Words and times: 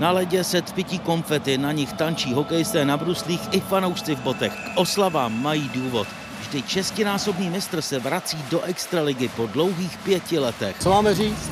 Na 0.00 0.10
ledě 0.10 0.44
se 0.44 0.62
tpití 0.62 0.98
konfety, 0.98 1.58
na 1.58 1.72
nich 1.72 1.92
tančí 1.92 2.34
hokejisté 2.34 2.84
na 2.84 2.96
bruslích 2.96 3.40
i 3.50 3.60
fanoušci 3.60 4.14
v 4.14 4.20
botech. 4.20 4.52
K 4.52 4.78
oslavám 4.78 5.42
mají 5.42 5.68
důvod. 5.74 6.08
Vždyť 6.40 6.68
šestinásobný 6.68 7.50
mistr 7.50 7.82
se 7.82 7.98
vrací 7.98 8.38
do 8.50 8.62
extraligy 8.62 9.28
po 9.28 9.46
dlouhých 9.46 9.98
pěti 9.98 10.38
letech. 10.38 10.76
Co 10.80 10.90
máme 10.90 11.14
říct? 11.14 11.50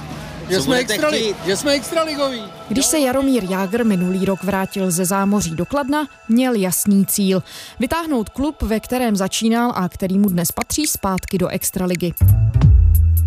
Že 0.48 0.60
jsme, 0.60 0.76
extrali, 0.76 1.34
že 1.46 1.56
jsme 1.56 1.72
extraligoví. 1.72 2.42
Když 2.68 2.86
se 2.86 2.98
Jaromír 2.98 3.44
Jágr 3.50 3.84
minulý 3.84 4.24
rok 4.24 4.44
vrátil 4.44 4.90
ze 4.90 5.04
zámoří 5.04 5.50
do 5.50 5.66
Kladna, 5.66 6.08
měl 6.28 6.54
jasný 6.54 7.06
cíl. 7.06 7.42
Vytáhnout 7.80 8.28
klub, 8.28 8.62
ve 8.62 8.80
kterém 8.80 9.16
začínal 9.16 9.72
a 9.74 9.88
který 9.88 10.18
mu 10.18 10.28
dnes 10.28 10.52
patří 10.52 10.86
zpátky 10.86 11.38
do 11.38 11.48
extraligy. 11.48 12.14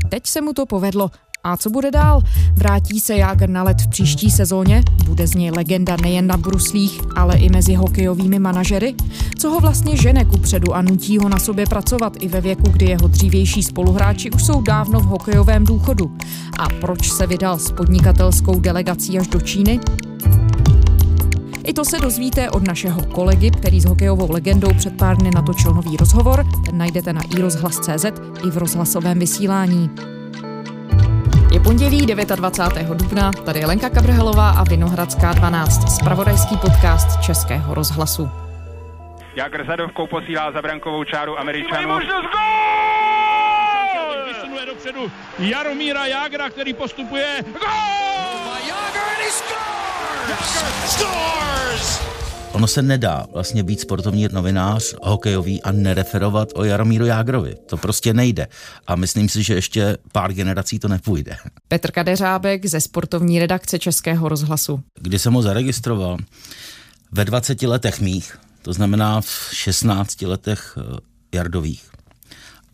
Teď 0.09 0.27
se 0.27 0.41
mu 0.41 0.53
to 0.53 0.65
povedlo 0.65 1.11
a 1.43 1.57
co 1.57 1.69
bude 1.69 1.91
dál? 1.91 2.21
Vrátí 2.53 2.99
se 2.99 3.15
Jágr 3.15 3.49
na 3.49 3.63
let 3.63 3.81
v 3.81 3.87
příští 3.87 4.31
sezóně? 4.31 4.83
Bude 5.05 5.27
z 5.27 5.35
něj 5.35 5.51
legenda 5.51 5.97
nejen 6.01 6.27
na 6.27 6.37
bruslích, 6.37 7.01
ale 7.15 7.37
i 7.37 7.49
mezi 7.49 7.73
hokejovými 7.73 8.39
manažery? 8.39 8.95
Co 9.37 9.49
ho 9.49 9.59
vlastně 9.59 9.97
žene 9.97 10.25
ku 10.25 10.37
předu 10.37 10.75
a 10.75 10.81
nutí 10.81 11.17
ho 11.17 11.29
na 11.29 11.39
sobě 11.39 11.65
pracovat 11.65 12.13
i 12.19 12.27
ve 12.27 12.41
věku, 12.41 12.69
kdy 12.69 12.85
jeho 12.85 13.07
dřívější 13.07 13.63
spoluhráči 13.63 14.31
už 14.31 14.45
jsou 14.45 14.61
dávno 14.61 14.99
v 14.99 15.03
hokejovém 15.03 15.65
důchodu? 15.65 16.17
A 16.59 16.69
proč 16.81 17.11
se 17.11 17.27
vydal 17.27 17.59
s 17.59 17.71
podnikatelskou 17.71 18.59
delegací 18.59 19.19
až 19.19 19.27
do 19.27 19.41
Číny? 19.41 19.79
I 21.63 21.73
to 21.73 21.85
se 21.85 21.99
dozvíte 21.99 22.49
od 22.49 22.67
našeho 22.67 23.01
kolegy, 23.01 23.51
který 23.51 23.81
s 23.81 23.85
hokejovou 23.85 24.31
legendou 24.31 24.73
před 24.73 24.97
pár 24.97 25.17
dny 25.17 25.31
natočil 25.35 25.73
nový 25.73 25.97
rozhovor. 25.97 26.45
Ten 26.65 26.77
najdete 26.77 27.13
na 27.13 27.21
iRozhlas.cz 27.21 28.05
i 28.45 28.49
v 28.51 28.57
rozhlasovém 28.57 29.19
vysílání. 29.19 29.89
Pondělí 31.63 32.05
29. 32.05 32.87
dubna, 32.97 33.31
tady 33.45 33.59
je 33.59 33.65
Lenka 33.65 33.89
Kabrhelová 33.89 34.49
a 34.49 34.63
Vinohradská 34.63 35.33
12, 35.33 35.95
spravodajský 35.95 36.57
podcast 36.57 37.21
Českého 37.21 37.73
rozhlasu. 37.73 38.29
Jak 39.35 39.55
Rzadovkou 39.55 40.07
posílá 40.07 40.51
za 40.51 40.61
brankovou 40.61 41.03
čáru 41.03 41.39
Američanů. 41.39 41.99
Vysunuje 44.27 44.65
dopředu 44.65 45.11
Jaromíra 45.39 46.05
Jágra, 46.05 46.49
který 46.49 46.73
postupuje. 46.73 47.43
Gól! 47.51 48.51
Jágr 48.67 49.31
scores! 50.85 52.10
Ono 52.53 52.67
se 52.67 52.81
nedá 52.81 53.25
vlastně 53.33 53.63
být 53.63 53.79
sportovní 53.79 54.27
novinář, 54.31 54.95
hokejový 55.01 55.61
a 55.63 55.71
nereferovat 55.71 56.49
o 56.53 56.63
Jaromíru 56.63 57.05
Jágrovi. 57.05 57.55
To 57.65 57.77
prostě 57.77 58.13
nejde. 58.13 58.47
A 58.87 58.95
myslím 58.95 59.29
si, 59.29 59.43
že 59.43 59.53
ještě 59.53 59.97
pár 60.11 60.33
generací 60.33 60.79
to 60.79 60.87
nepůjde. 60.87 61.37
Petr 61.67 61.91
Kadeřábek 61.91 62.65
ze 62.65 62.81
sportovní 62.81 63.39
redakce 63.39 63.79
Českého 63.79 64.29
rozhlasu. 64.29 64.83
Kdy 64.99 65.19
jsem 65.19 65.33
ho 65.33 65.41
zaregistroval, 65.41 66.17
ve 67.11 67.25
20 67.25 67.61
letech 67.61 68.01
mých, 68.01 68.37
to 68.61 68.73
znamená 68.73 69.21
v 69.21 69.49
16 69.53 70.21
letech 70.21 70.77
eh, 70.77 70.97
Jardových. 71.37 71.91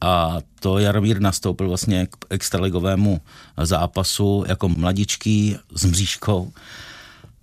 A 0.01 0.37
to 0.59 0.79
Jaromír 0.79 1.19
nastoupil 1.19 1.67
vlastně 1.67 2.05
k 2.05 2.25
extraligovému 2.29 3.21
zápasu 3.63 4.43
jako 4.47 4.69
mladičký 4.69 5.57
s 5.75 5.85
mřížkou 5.85 6.51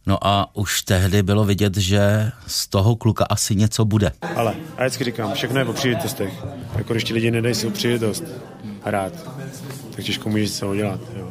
No 0.07 0.27
a 0.27 0.57
už 0.57 0.83
tehdy 0.83 1.23
bylo 1.23 1.45
vidět, 1.45 1.77
že 1.77 2.33
z 2.47 2.69
toho 2.69 2.97
kluka 2.97 3.25
asi 3.25 3.57
něco 3.57 3.85
bude. 3.85 4.13
Ale, 4.37 4.55
a 4.77 4.81
vždycky 4.81 5.05
říkám, 5.05 5.35
všechno 5.35 5.59
je 5.59 5.65
o 5.65 5.73
příležitostech. 5.73 6.45
Jako 6.77 6.93
když 6.93 7.05
ti 7.05 7.15
lidi 7.15 7.31
nedají 7.31 7.55
si 7.55 7.71
příležitost 7.71 8.25
hrát, 8.85 9.13
tak 9.97 10.05
těžko 10.05 10.29
můžeš 10.29 10.51
se 10.51 10.67
udělat. 10.67 11.01
Jo. 11.17 11.31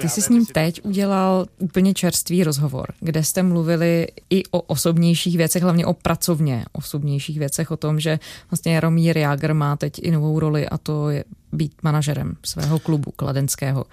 Ty 0.00 0.08
jsi 0.08 0.22
s 0.22 0.28
ním 0.28 0.46
teď 0.46 0.80
udělal 0.84 1.46
úplně 1.58 1.94
čerstvý 1.94 2.44
rozhovor, 2.44 2.86
kde 3.00 3.24
jste 3.24 3.42
mluvili 3.42 4.06
i 4.30 4.42
o 4.50 4.60
osobnějších 4.60 5.36
věcech, 5.36 5.62
hlavně 5.62 5.86
o 5.86 5.94
pracovně 5.94 6.64
osobnějších 6.72 7.38
věcech, 7.38 7.70
o 7.70 7.76
tom, 7.76 8.00
že 8.00 8.18
vlastně 8.50 8.74
Jaromír 8.74 9.18
Jágr 9.18 9.54
má 9.54 9.76
teď 9.76 9.92
i 10.02 10.10
novou 10.10 10.40
roli 10.40 10.68
a 10.68 10.78
to 10.78 11.10
je 11.10 11.24
být 11.52 11.72
manažerem 11.82 12.36
svého 12.44 12.78
klubu 12.78 13.10
kladenského. 13.16 13.84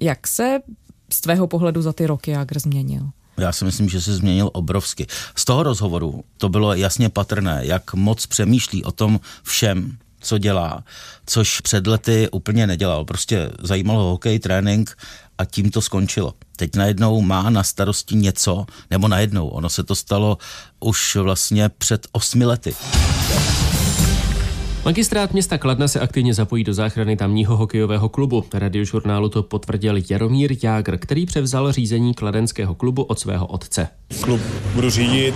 Jak 0.00 0.26
se 0.26 0.60
z 1.12 1.20
tvého 1.20 1.46
pohledu 1.46 1.82
za 1.82 1.92
ty 1.92 2.06
roky 2.06 2.30
Jágr 2.30 2.58
změnil? 2.58 3.10
Já 3.36 3.52
si 3.52 3.64
myslím, 3.64 3.88
že 3.88 4.00
se 4.00 4.14
změnil 4.14 4.50
obrovsky. 4.52 5.06
Z 5.36 5.44
toho 5.44 5.62
rozhovoru 5.62 6.24
to 6.38 6.48
bylo 6.48 6.74
jasně 6.74 7.08
patrné, 7.08 7.60
jak 7.62 7.94
moc 7.94 8.26
přemýšlí 8.26 8.84
o 8.84 8.92
tom 8.92 9.20
všem, 9.42 9.96
co 10.20 10.38
dělá, 10.38 10.84
což 11.26 11.60
před 11.60 11.86
lety 11.86 12.28
úplně 12.32 12.66
nedělal. 12.66 13.04
Prostě 13.04 13.50
zajímal 13.62 13.96
ho 13.96 14.10
hokej, 14.10 14.38
trénink 14.38 14.96
a 15.38 15.44
tím 15.44 15.70
to 15.70 15.80
skončilo. 15.80 16.34
Teď 16.56 16.76
najednou 16.76 17.20
má 17.20 17.50
na 17.50 17.62
starosti 17.62 18.16
něco, 18.16 18.66
nebo 18.90 19.08
najednou, 19.08 19.48
ono 19.48 19.68
se 19.68 19.84
to 19.84 19.94
stalo 19.94 20.38
už 20.80 21.16
vlastně 21.16 21.68
před 21.68 22.06
osmi 22.12 22.44
lety. 22.44 22.74
Magistrát 24.84 25.32
města 25.32 25.58
Kladna 25.58 25.88
se 25.88 26.00
aktivně 26.00 26.34
zapojí 26.34 26.64
do 26.64 26.74
záchrany 26.74 27.16
tamního 27.16 27.56
hokejového 27.56 28.08
klubu. 28.08 28.44
Radiožurnálu 28.54 29.28
to 29.28 29.42
potvrdil 29.42 29.96
Jaromír 30.10 30.56
Jágr, 30.62 30.98
který 30.98 31.26
převzal 31.26 31.72
řízení 31.72 32.14
kladenského 32.14 32.74
klubu 32.74 33.02
od 33.02 33.18
svého 33.18 33.46
otce. 33.46 33.88
Klub 34.20 34.40
budu 34.74 34.90
řídit, 34.90 35.34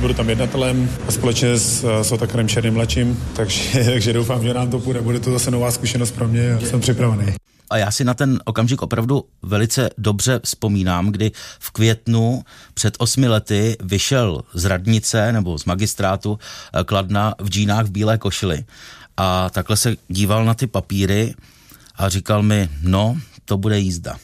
budu 0.00 0.14
tam 0.14 0.28
jednatelem 0.28 0.90
společně 1.08 1.56
s, 1.56 2.02
s 2.02 2.12
Otakarem 2.12 2.48
Černým 2.48 2.74
mladším, 2.74 3.18
takže, 3.36 3.84
takže 3.84 4.12
doufám, 4.12 4.42
že 4.42 4.54
nám 4.54 4.70
to 4.70 4.78
půjde. 4.78 5.00
Bude 5.00 5.20
to 5.20 5.30
zase 5.30 5.50
nová 5.50 5.70
zkušenost 5.70 6.10
pro 6.10 6.28
mě 6.28 6.54
a 6.54 6.60
jsem 6.60 6.80
připravený. 6.80 7.32
A 7.70 7.76
já 7.76 7.90
si 7.90 8.04
na 8.04 8.14
ten 8.14 8.40
okamžik 8.44 8.82
opravdu 8.82 9.24
velice 9.42 9.90
dobře 9.98 10.40
vzpomínám, 10.44 11.10
kdy 11.10 11.32
v 11.58 11.70
květnu 11.70 12.44
před 12.74 12.94
osmi 12.98 13.28
lety 13.28 13.76
vyšel 13.80 14.42
z 14.54 14.64
radnice 14.64 15.32
nebo 15.32 15.58
z 15.58 15.64
magistrátu 15.64 16.38
eh, 16.38 16.84
Kladna 16.84 17.34
v 17.38 17.48
džínách 17.48 17.86
v 17.86 17.90
bílé 17.90 18.18
košili. 18.18 18.64
A 19.16 19.50
takhle 19.50 19.76
se 19.76 19.96
díval 20.08 20.44
na 20.44 20.54
ty 20.54 20.66
papíry 20.66 21.34
a 21.96 22.08
říkal 22.08 22.42
mi, 22.42 22.68
no, 22.82 23.16
to 23.44 23.56
bude 23.56 23.78
jízda. 23.78 24.16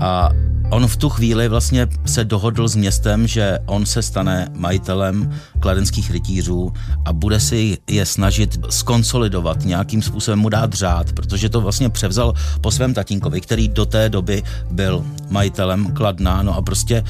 A 0.00 0.30
On 0.70 0.86
v 0.86 0.96
tu 0.96 1.08
chvíli 1.08 1.48
vlastně 1.48 1.86
se 2.06 2.24
dohodl 2.24 2.68
s 2.68 2.76
městem, 2.76 3.26
že 3.26 3.58
on 3.66 3.86
se 3.86 4.02
stane 4.02 4.48
majitelem 4.54 5.30
kladenských 5.60 6.10
rytířů 6.10 6.72
a 7.04 7.12
bude 7.12 7.40
si 7.40 7.78
je 7.90 8.06
snažit 8.06 8.58
skonsolidovat, 8.70 9.64
nějakým 9.64 10.02
způsobem 10.02 10.38
mu 10.38 10.48
dát 10.48 10.72
řád, 10.72 11.12
protože 11.12 11.48
to 11.48 11.60
vlastně 11.60 11.88
převzal 11.88 12.34
po 12.60 12.70
svém 12.70 12.94
tatínkovi, 12.94 13.40
který 13.40 13.68
do 13.68 13.86
té 13.86 14.08
doby 14.08 14.42
byl 14.70 15.04
majitelem 15.30 15.92
Kladna, 15.92 16.42
no 16.42 16.56
a 16.56 16.62
prostě 16.62 17.04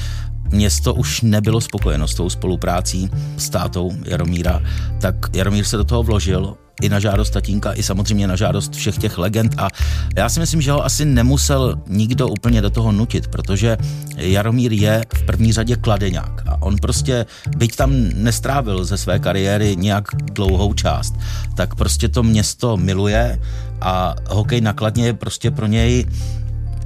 město 0.49 0.93
už 0.93 1.21
nebylo 1.21 1.61
spokojeno 1.61 2.07
s 2.07 2.15
tou 2.15 2.29
spoluprácí 2.29 3.09
s 3.37 3.49
tátou 3.49 3.91
Jaromíra, 4.05 4.61
tak 5.01 5.15
Jaromír 5.33 5.65
se 5.65 5.77
do 5.77 5.83
toho 5.83 6.03
vložil 6.03 6.57
i 6.81 6.89
na 6.89 6.99
žádost 6.99 7.29
tatínka, 7.29 7.73
i 7.73 7.83
samozřejmě 7.83 8.27
na 8.27 8.35
žádost 8.35 8.75
všech 8.75 8.97
těch 8.97 9.17
legend 9.17 9.55
a 9.57 9.67
já 10.15 10.29
si 10.29 10.39
myslím, 10.39 10.61
že 10.61 10.71
ho 10.71 10.85
asi 10.85 11.05
nemusel 11.05 11.75
nikdo 11.87 12.27
úplně 12.27 12.61
do 12.61 12.69
toho 12.69 12.91
nutit, 12.91 13.27
protože 13.27 13.77
Jaromír 14.17 14.71
je 14.73 15.01
v 15.15 15.23
první 15.23 15.53
řadě 15.53 15.75
kladeňák 15.75 16.43
a 16.47 16.61
on 16.61 16.75
prostě, 16.77 17.25
byť 17.57 17.75
tam 17.75 17.91
nestrávil 18.15 18.85
ze 18.85 18.97
své 18.97 19.19
kariéry 19.19 19.75
nějak 19.75 20.07
dlouhou 20.33 20.73
část, 20.73 21.15
tak 21.55 21.75
prostě 21.75 22.09
to 22.09 22.23
město 22.23 22.77
miluje 22.77 23.39
a 23.81 24.15
hokej 24.29 24.61
na 24.61 24.73
Kladně 24.73 25.05
je 25.05 25.13
prostě 25.13 25.51
pro 25.51 25.65
něj 25.65 26.05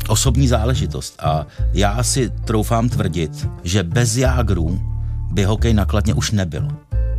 osobní 0.08 0.48
záležitost 0.48 1.16
a 1.20 1.46
já 1.74 2.04
si 2.04 2.30
troufám 2.30 2.90
tvrdit, 2.90 3.48
že 3.64 3.84
bez 3.84 4.18
jágrů 4.18 4.82
by 5.32 5.44
hokej 5.44 5.74
nakladně 5.74 6.14
už 6.14 6.32
nebyl. 6.32 6.68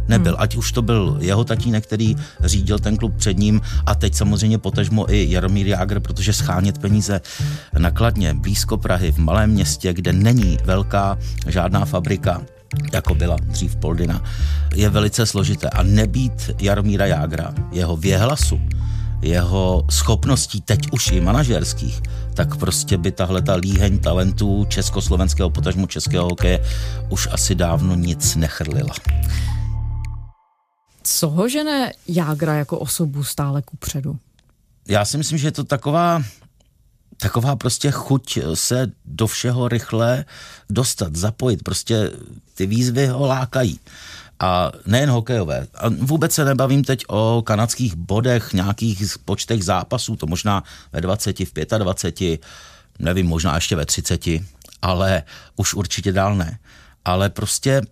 Nebyl, 0.08 0.32
hmm. 0.32 0.42
ať 0.42 0.56
už 0.56 0.72
to 0.72 0.82
byl 0.82 1.16
jeho 1.20 1.44
tatínek, 1.44 1.84
který 1.84 2.16
řídil 2.40 2.78
ten 2.78 2.96
klub 2.96 3.16
před 3.16 3.38
ním 3.38 3.60
a 3.86 3.94
teď 3.94 4.14
samozřejmě 4.14 4.58
potažmo 4.58 5.12
i 5.12 5.30
Jaromír 5.30 5.66
Jágr, 5.66 6.00
protože 6.00 6.32
schánět 6.32 6.78
peníze 6.78 7.20
nakladně 7.78 8.34
blízko 8.34 8.76
Prahy 8.76 9.12
v 9.12 9.18
malém 9.18 9.50
městě, 9.50 9.92
kde 9.92 10.12
není 10.12 10.58
velká 10.64 11.18
žádná 11.46 11.84
fabrika, 11.84 12.42
jako 12.92 13.14
byla 13.14 13.36
dřív 13.42 13.76
Poldina, 13.76 14.22
je 14.74 14.90
velice 14.90 15.26
složité. 15.26 15.70
A 15.70 15.82
nebýt 15.82 16.50
Jaromíra 16.60 17.06
Jágra, 17.06 17.54
jeho 17.72 17.96
věhlasu, 17.96 18.60
jeho 19.22 19.84
schopností, 19.90 20.60
teď 20.60 20.80
už 20.92 21.12
i 21.12 21.20
manažerských, 21.20 22.02
tak 22.34 22.56
prostě 22.56 22.98
by 22.98 23.12
tahle 23.12 23.42
ta 23.42 23.54
líheň 23.54 23.98
talentů 23.98 24.66
československého 24.68 25.50
potažmu 25.50 25.86
českého 25.86 26.24
hokeje 26.24 26.60
už 27.08 27.28
asi 27.32 27.54
dávno 27.54 27.94
nic 27.94 28.36
nechrlila. 28.36 28.94
Co 31.06 31.30
ho 31.30 31.48
žene 31.48 31.92
Jágra 32.08 32.54
jako 32.54 32.78
osobu 32.78 33.24
stále 33.24 33.62
ku 33.62 33.76
předu? 33.76 34.18
Já 34.88 35.04
si 35.04 35.18
myslím, 35.18 35.38
že 35.38 35.46
je 35.46 35.52
to 35.52 35.64
taková 35.64 36.22
taková 37.16 37.56
prostě 37.56 37.90
chuť 37.90 38.38
se 38.54 38.92
do 39.04 39.26
všeho 39.26 39.68
rychle 39.68 40.24
dostat, 40.70 41.16
zapojit. 41.16 41.62
Prostě 41.62 42.10
ty 42.54 42.66
výzvy 42.66 43.06
ho 43.06 43.26
lákají. 43.26 43.80
A 44.40 44.72
nejen 44.86 45.10
hokejové. 45.10 45.66
A 45.74 45.88
vůbec 45.88 46.32
se 46.32 46.44
nebavím 46.44 46.84
teď 46.84 47.04
o 47.08 47.42
kanadských 47.46 47.94
bodech, 47.94 48.52
nějakých 48.52 49.18
počtech 49.24 49.64
zápasů, 49.64 50.16
to 50.16 50.26
možná 50.26 50.64
ve 50.92 51.00
20, 51.00 51.38
v 51.38 51.52
25, 51.78 52.40
nevím, 52.98 53.26
možná 53.26 53.54
ještě 53.54 53.76
ve 53.76 53.86
30, 53.86 54.20
ale 54.82 55.22
už 55.56 55.74
určitě 55.74 56.12
dál 56.12 56.36
ne. 56.36 56.58
Ale 57.04 57.30
prostě 57.30 57.82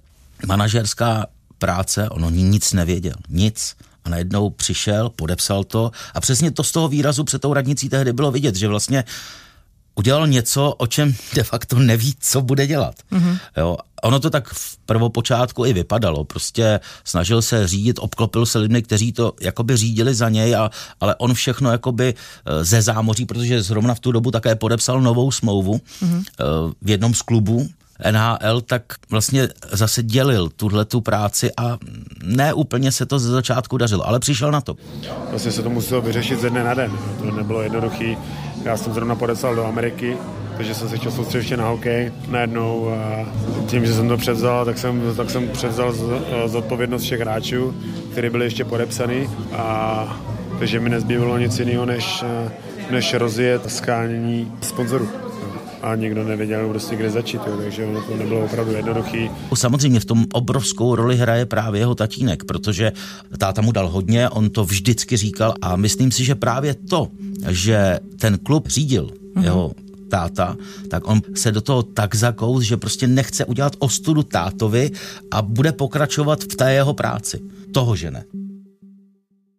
manažerská 0.46 1.26
práce, 1.58 2.08
ono 2.08 2.30
nic 2.30 2.72
nevěděl, 2.72 3.14
nic. 3.28 3.76
A 4.04 4.08
najednou 4.08 4.50
přišel, 4.50 5.10
podepsal 5.16 5.64
to 5.64 5.90
a 6.14 6.20
přesně 6.20 6.50
to 6.50 6.64
z 6.64 6.72
toho 6.72 6.88
výrazu 6.88 7.24
před 7.24 7.42
tou 7.42 7.52
radnicí 7.52 7.88
tehdy 7.88 8.12
bylo 8.12 8.30
vidět, 8.30 8.56
že 8.56 8.68
vlastně 8.68 9.04
udělal 9.94 10.26
něco, 10.26 10.74
o 10.78 10.86
čem 10.86 11.14
de 11.34 11.42
facto 11.42 11.78
neví, 11.78 12.14
co 12.20 12.42
bude 12.42 12.66
dělat. 12.66 12.94
Mm-hmm. 13.12 13.38
Jo, 13.56 13.76
ono 14.02 14.20
to 14.20 14.30
tak 14.30 14.48
v 14.48 14.76
prvopočátku 14.86 15.64
i 15.64 15.72
vypadalo. 15.72 16.24
Prostě 16.24 16.80
snažil 17.04 17.42
se 17.42 17.68
řídit, 17.68 17.98
obklopil 17.98 18.46
se 18.46 18.58
lidmi, 18.58 18.82
kteří 18.82 19.12
to 19.12 19.32
jakoby 19.40 19.76
řídili 19.76 20.14
za 20.14 20.28
něj, 20.28 20.56
a, 20.56 20.70
ale 21.00 21.14
on 21.14 21.34
všechno 21.34 21.70
jakoby 21.70 22.14
eh, 22.14 22.64
ze 22.64 22.82
zámoří, 22.82 23.26
protože 23.26 23.62
zrovna 23.62 23.94
v 23.94 24.00
tu 24.00 24.12
dobu 24.12 24.30
také 24.30 24.54
podepsal 24.54 25.00
novou 25.00 25.30
smlouvu 25.30 25.80
mm-hmm. 26.02 26.24
v 26.82 26.90
jednom 26.90 27.14
z 27.14 27.22
klubů, 27.22 27.68
NHL, 28.10 28.60
tak 28.60 28.82
vlastně 29.10 29.48
zase 29.72 30.02
dělil 30.02 30.48
tuhle 30.56 30.84
tu 30.84 31.00
práci 31.00 31.50
a 31.56 31.78
ne 32.24 32.54
úplně 32.54 32.92
se 32.92 33.06
to 33.06 33.18
ze 33.18 33.30
začátku 33.30 33.76
dařilo, 33.76 34.08
ale 34.08 34.20
přišel 34.20 34.50
na 34.50 34.60
to. 34.60 34.76
Vlastně 35.30 35.52
se 35.52 35.62
to 35.62 35.70
muselo 35.70 36.00
vyřešit 36.00 36.40
ze 36.40 36.50
dne 36.50 36.64
na 36.64 36.74
den. 36.74 36.92
To 37.18 37.30
nebylo 37.30 37.62
jednoduché. 37.62 38.16
Já 38.64 38.76
jsem 38.76 38.94
zrovna 38.94 39.14
podepsal 39.14 39.54
do 39.54 39.66
Ameriky, 39.66 40.16
takže 40.56 40.74
jsem 40.74 40.88
se 40.88 40.98
chtěl 40.98 41.12
soustředit 41.12 41.56
na 41.56 41.68
hokej 41.68 42.12
najednou 42.28 42.88
a 42.94 43.26
tím, 43.66 43.86
že 43.86 43.94
jsem 43.94 44.08
to 44.08 44.16
převzal, 44.16 44.64
tak 44.64 44.78
jsem, 44.78 45.02
tak 45.16 45.30
jsem 45.30 45.48
převzal 45.48 45.94
zodpovědnost 46.46 47.02
všech 47.02 47.20
hráčů, 47.20 47.74
kteří 48.12 48.30
byli 48.30 48.44
ještě 48.44 48.64
podepsaný 48.64 49.28
a 49.52 50.20
takže 50.58 50.80
mi 50.80 50.90
nezbývalo 50.90 51.38
nic 51.38 51.58
jiného, 51.58 51.86
než, 51.86 52.24
než 52.90 53.14
rozjet 53.14 53.70
skánění 53.70 54.52
sponzorů 54.62 55.08
a 55.84 55.94
nikdo 55.94 56.24
nevěděl 56.24 56.68
prostě, 56.68 56.96
kde 56.96 57.10
začít, 57.10 57.40
jo, 57.46 57.56
takže 57.56 57.86
ono 57.86 58.02
to 58.02 58.16
nebylo 58.16 58.44
opravdu 58.44 58.72
jednoduchý. 58.72 59.30
Samozřejmě 59.54 60.00
v 60.00 60.04
tom 60.04 60.26
obrovskou 60.32 60.94
roli 60.94 61.16
hraje 61.16 61.46
právě 61.46 61.80
jeho 61.80 61.94
tatínek, 61.94 62.44
protože 62.44 62.92
táta 63.38 63.62
mu 63.62 63.72
dal 63.72 63.88
hodně, 63.88 64.28
on 64.28 64.50
to 64.50 64.64
vždycky 64.64 65.16
říkal 65.16 65.54
a 65.60 65.76
myslím 65.76 66.12
si, 66.12 66.24
že 66.24 66.34
právě 66.34 66.74
to, 66.74 67.08
že 67.48 67.98
ten 68.18 68.38
klub 68.38 68.68
řídil 68.68 69.06
mm-hmm. 69.06 69.44
jeho 69.44 69.72
táta, 70.08 70.56
tak 70.90 71.08
on 71.08 71.20
se 71.34 71.52
do 71.52 71.60
toho 71.60 71.82
tak 71.82 72.14
zakous, 72.14 72.64
že 72.64 72.76
prostě 72.76 73.06
nechce 73.06 73.44
udělat 73.44 73.76
ostudu 73.78 74.22
tátovi 74.22 74.90
a 75.30 75.42
bude 75.42 75.72
pokračovat 75.72 76.44
v 76.44 76.56
té 76.56 76.72
jeho 76.72 76.94
práci. 76.94 77.40
Toho, 77.72 77.96
že 77.96 78.10
ne 78.10 78.24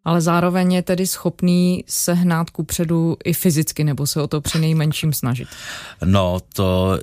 ale 0.05 0.21
zároveň 0.21 0.73
je 0.73 0.81
tedy 0.81 1.07
schopný 1.07 1.83
sehnát 1.87 2.49
ku 2.49 2.63
předu 2.63 3.17
i 3.23 3.33
fyzicky, 3.33 3.83
nebo 3.83 4.07
se 4.07 4.21
o 4.21 4.27
to 4.27 4.41
při 4.41 4.59
nejmenším 4.59 5.13
snažit. 5.13 5.47
No, 6.05 6.39
to 6.53 6.99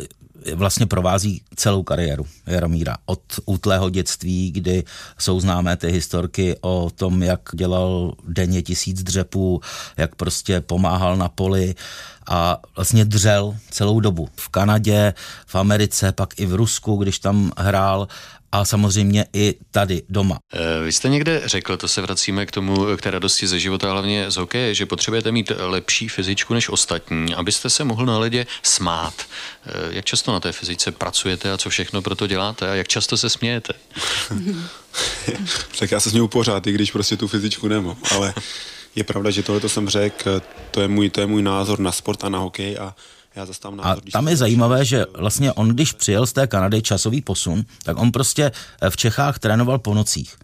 vlastně 0.54 0.86
provází 0.86 1.42
celou 1.56 1.82
kariéru 1.82 2.26
Jaromíra. 2.46 2.96
Od 3.06 3.20
útlého 3.44 3.90
dětství, 3.90 4.50
kdy 4.50 4.84
jsou 5.18 5.40
známé 5.40 5.76
ty 5.76 5.88
historky 5.88 6.56
o 6.60 6.90
tom, 6.94 7.22
jak 7.22 7.40
dělal 7.54 8.14
denně 8.28 8.62
tisíc 8.62 9.02
dřepů, 9.02 9.60
jak 9.96 10.14
prostě 10.14 10.60
pomáhal 10.60 11.16
na 11.16 11.28
poli 11.28 11.74
a 12.26 12.60
vlastně 12.76 13.04
dřel 13.04 13.56
celou 13.70 14.00
dobu. 14.00 14.28
V 14.36 14.48
Kanadě, 14.48 15.14
v 15.46 15.54
Americe, 15.54 16.12
pak 16.12 16.40
i 16.40 16.46
v 16.46 16.54
Rusku, 16.54 16.96
když 16.96 17.18
tam 17.18 17.52
hrál 17.58 18.08
a 18.52 18.64
samozřejmě 18.64 19.26
i 19.32 19.54
tady 19.70 20.02
doma. 20.08 20.38
Eh, 20.52 20.84
vy 20.84 20.92
jste 20.92 21.08
někde 21.08 21.42
řekl, 21.44 21.76
to 21.76 21.88
se 21.88 22.00
vracíme 22.00 22.46
k 22.46 22.50
tomu, 22.50 22.96
k 22.96 23.00
té 23.00 23.10
radosti 23.10 23.46
ze 23.46 23.58
života, 23.58 23.90
hlavně 23.90 24.30
z 24.30 24.36
hokeje, 24.36 24.74
že 24.74 24.86
potřebujete 24.86 25.32
mít 25.32 25.52
lepší 25.58 26.08
fyzičku 26.08 26.54
než 26.54 26.68
ostatní, 26.68 27.34
abyste 27.34 27.70
se 27.70 27.84
mohl 27.84 28.06
na 28.06 28.18
ledě 28.18 28.46
smát. 28.62 29.14
Eh, 29.66 29.70
jak 29.90 30.04
často 30.04 30.32
na 30.32 30.40
té 30.40 30.52
fyzice 30.52 30.92
pracujete 30.92 31.52
a 31.52 31.58
co 31.58 31.70
všechno 31.70 32.02
pro 32.02 32.14
to 32.14 32.26
děláte 32.26 32.70
a 32.70 32.74
jak 32.74 32.88
často 32.88 33.16
se 33.16 33.30
smějete? 33.30 33.72
tak 35.78 35.90
já 35.90 36.00
se 36.00 36.10
směju 36.10 36.28
pořád, 36.28 36.66
i 36.66 36.72
když 36.72 36.92
prostě 36.92 37.16
tu 37.16 37.28
fyzičku 37.28 37.68
nemám, 37.68 37.96
ale 38.10 38.34
je 38.96 39.04
pravda, 39.04 39.30
že 39.30 39.42
tohle 39.42 39.60
to 39.60 39.68
jsem 39.68 39.88
řekl, 39.88 40.42
to 40.70 40.80
je 40.80 40.88
můj, 40.88 41.10
to 41.10 41.20
je 41.20 41.26
můj 41.26 41.42
názor 41.42 41.78
na 41.80 41.92
sport 41.92 42.24
a 42.24 42.28
na 42.28 42.38
hokej 42.38 42.78
a 42.78 42.94
já 43.36 43.46
zastávám 43.46 43.76
názor, 43.76 44.02
a 44.08 44.10
tam 44.10 44.28
je 44.28 44.36
zajímavé, 44.36 44.84
že 44.84 45.06
vlastně 45.18 45.52
on, 45.52 45.68
když 45.68 45.92
přijel 45.92 46.26
z 46.26 46.32
té 46.32 46.46
Kanady 46.46 46.82
časový 46.82 47.20
posun, 47.20 47.64
tak 47.82 47.98
on 47.98 48.12
prostě 48.12 48.52
eh, 48.82 48.90
v 48.90 48.96
Čechách 48.96 49.38
trénoval 49.38 49.78
po 49.78 49.94
nocích. 49.94 50.36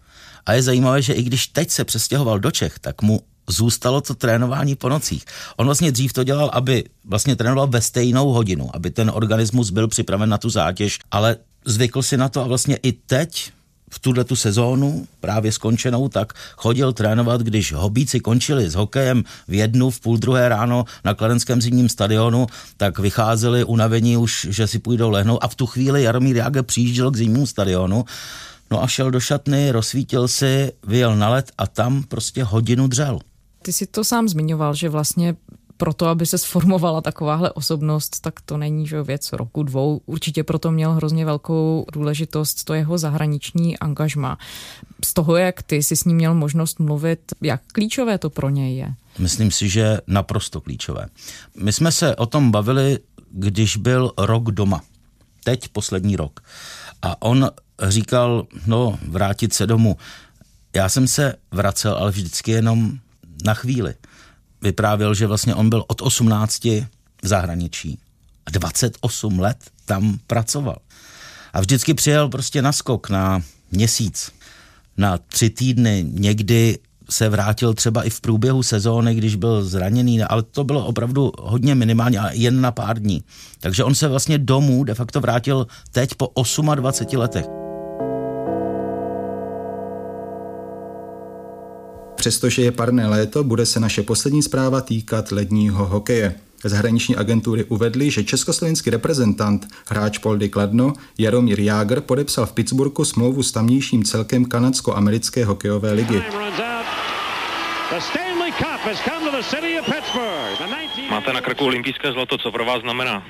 A 0.45 0.53
je 0.53 0.63
zajímavé, 0.63 1.01
že 1.01 1.13
i 1.13 1.23
když 1.23 1.47
teď 1.47 1.69
se 1.69 1.85
přestěhoval 1.85 2.39
do 2.39 2.51
Čech, 2.51 2.79
tak 2.79 3.01
mu 3.01 3.21
zůstalo 3.47 4.01
to 4.01 4.15
trénování 4.15 4.75
po 4.75 4.89
nocích. 4.89 5.25
On 5.57 5.65
vlastně 5.65 5.91
dřív 5.91 6.13
to 6.13 6.23
dělal, 6.23 6.49
aby 6.53 6.83
vlastně 7.05 7.35
trénoval 7.35 7.67
ve 7.67 7.81
stejnou 7.81 8.29
hodinu, 8.29 8.69
aby 8.73 8.91
ten 8.91 9.11
organismus 9.13 9.69
byl 9.69 9.87
připraven 9.87 10.29
na 10.29 10.37
tu 10.37 10.49
zátěž, 10.49 10.99
ale 11.11 11.37
zvykl 11.65 12.01
si 12.01 12.17
na 12.17 12.29
to 12.29 12.41
a 12.41 12.47
vlastně 12.47 12.75
i 12.75 12.91
teď 12.91 13.51
v 13.89 13.99
tuhle 13.99 14.23
tu 14.23 14.35
sezónu, 14.35 15.07
právě 15.19 15.51
skončenou, 15.51 16.09
tak 16.09 16.33
chodil 16.55 16.93
trénovat, 16.93 17.41
když 17.41 17.73
hobíci 17.73 18.19
končili 18.19 18.69
s 18.69 18.75
hokejem 18.75 19.23
v 19.47 19.53
jednu, 19.53 19.89
v 19.89 19.99
půl 19.99 20.17
druhé 20.17 20.49
ráno 20.49 20.85
na 21.05 21.13
Kladenském 21.13 21.61
zimním 21.61 21.89
stadionu, 21.89 22.47
tak 22.77 22.99
vycházeli 22.99 23.63
unavení 23.63 24.17
už, 24.17 24.47
že 24.49 24.67
si 24.67 24.79
půjdou 24.79 25.09
lehnout 25.09 25.39
a 25.41 25.47
v 25.47 25.55
tu 25.55 25.65
chvíli 25.65 26.03
Jaromír 26.03 26.35
Jágr 26.35 26.63
přijížděl 26.63 27.11
k 27.11 27.17
zimnímu 27.17 27.45
stadionu 27.45 28.05
No 28.71 28.83
a 28.83 28.87
šel 28.87 29.11
do 29.11 29.19
šatny, 29.19 29.71
rozsvítil 29.71 30.27
si, 30.27 30.71
vyjel 30.87 31.15
na 31.15 31.29
let 31.29 31.51
a 31.57 31.67
tam 31.67 32.03
prostě 32.03 32.43
hodinu 32.43 32.87
dřel. 32.87 33.19
Ty 33.61 33.73
si 33.73 33.87
to 33.87 34.03
sám 34.03 34.29
zmiňoval, 34.29 34.75
že 34.75 34.89
vlastně 34.89 35.35
proto, 35.79 36.07
aby 36.07 36.25
se 36.25 36.37
sformovala 36.37 37.01
takováhle 37.01 37.51
osobnost, 37.51 38.19
tak 38.21 38.41
to 38.41 38.57
není 38.57 38.87
že 38.87 39.03
věc 39.03 39.33
roku, 39.33 39.63
dvou. 39.63 40.01
Určitě 40.05 40.43
proto 40.43 40.71
měl 40.71 40.91
hrozně 40.91 41.25
velkou 41.25 41.85
důležitost 41.93 42.63
to 42.63 42.73
jeho 42.73 42.97
zahraniční 42.97 43.79
angažma. 43.79 44.37
Z 45.05 45.13
toho, 45.13 45.35
jak 45.35 45.63
ty 45.63 45.83
si 45.83 45.95
s 45.95 46.03
ním 46.03 46.15
měl 46.15 46.33
možnost 46.35 46.79
mluvit, 46.79 47.19
jak 47.41 47.61
klíčové 47.71 48.17
to 48.17 48.29
pro 48.29 48.49
něj 48.49 48.75
je? 48.75 48.93
Myslím 49.19 49.51
si, 49.51 49.69
že 49.69 49.97
naprosto 50.07 50.61
klíčové. 50.61 51.07
My 51.55 51.73
jsme 51.73 51.91
se 51.91 52.15
o 52.15 52.25
tom 52.25 52.51
bavili, 52.51 52.99
když 53.31 53.77
byl 53.77 54.11
rok 54.17 54.51
doma. 54.51 54.81
Teď 55.43 55.67
poslední 55.67 56.15
rok. 56.15 56.39
A 57.01 57.21
on 57.21 57.49
říkal, 57.87 58.47
no, 58.65 58.99
vrátit 59.07 59.53
se 59.53 59.67
domů. 59.67 59.97
Já 60.75 60.89
jsem 60.89 61.07
se 61.07 61.35
vracel, 61.51 61.93
ale 61.93 62.11
vždycky 62.11 62.51
jenom 62.51 62.91
na 63.45 63.53
chvíli 63.53 63.93
vyprávěl, 64.61 65.13
že 65.13 65.27
vlastně 65.27 65.55
on 65.55 65.69
byl 65.69 65.83
od 65.87 66.01
18 66.01 66.65
v 66.65 66.87
zahraničí 67.23 67.99
a 68.45 68.51
28 68.51 69.39
let 69.39 69.57
tam 69.85 70.19
pracoval. 70.27 70.77
A 71.53 71.59
vždycky 71.59 71.93
přijel 71.93 72.29
prostě 72.29 72.61
na 72.61 72.71
skok 72.71 73.09
na 73.09 73.41
měsíc, 73.71 74.31
na 74.97 75.17
tři 75.17 75.49
týdny, 75.49 76.05
někdy 76.07 76.77
se 77.09 77.29
vrátil 77.29 77.73
třeba 77.73 78.03
i 78.03 78.09
v 78.09 78.21
průběhu 78.21 78.63
sezóny, 78.63 79.15
když 79.15 79.35
byl 79.35 79.63
zraněný, 79.63 80.23
ale 80.23 80.43
to 80.43 80.63
bylo 80.63 80.85
opravdu 80.85 81.31
hodně 81.39 81.75
minimálně, 81.75 82.19
ale 82.19 82.35
jen 82.35 82.61
na 82.61 82.71
pár 82.71 82.99
dní. 82.99 83.23
Takže 83.59 83.83
on 83.83 83.95
se 83.95 84.07
vlastně 84.07 84.37
domů 84.37 84.83
de 84.83 84.93
facto 84.93 85.21
vrátil 85.21 85.67
teď 85.91 86.15
po 86.15 86.31
28 86.75 87.19
letech. 87.19 87.68
Přestože 92.19 92.61
je 92.61 92.71
parné 92.71 93.07
léto, 93.07 93.43
bude 93.43 93.65
se 93.65 93.79
naše 93.79 94.03
poslední 94.03 94.43
zpráva 94.43 94.81
týkat 94.81 95.31
ledního 95.31 95.85
hokeje. 95.85 96.35
Zahraniční 96.63 97.15
agentury 97.15 97.63
uvedly, 97.63 98.11
že 98.11 98.23
československý 98.23 98.89
reprezentant, 98.89 99.67
hráč 99.89 100.17
Poldy 100.17 100.49
Kladno, 100.49 100.93
Jaromír 101.17 101.59
Jágr 101.59 102.01
podepsal 102.01 102.45
v 102.45 102.51
Pittsburghu 102.51 103.05
smlouvu 103.05 103.43
s 103.43 103.51
tamnějším 103.51 104.03
celkem 104.03 104.45
kanadsko-americké 104.45 105.45
hokejové 105.45 105.91
ligy. 105.91 106.23
Máte 111.09 111.33
na 111.33 111.41
krku 111.41 111.65
olympijské 111.65 112.11
zlato, 112.11 112.37
co 112.37 112.51
pro 112.51 112.65
vás 112.65 112.81
znamená? 112.81 113.23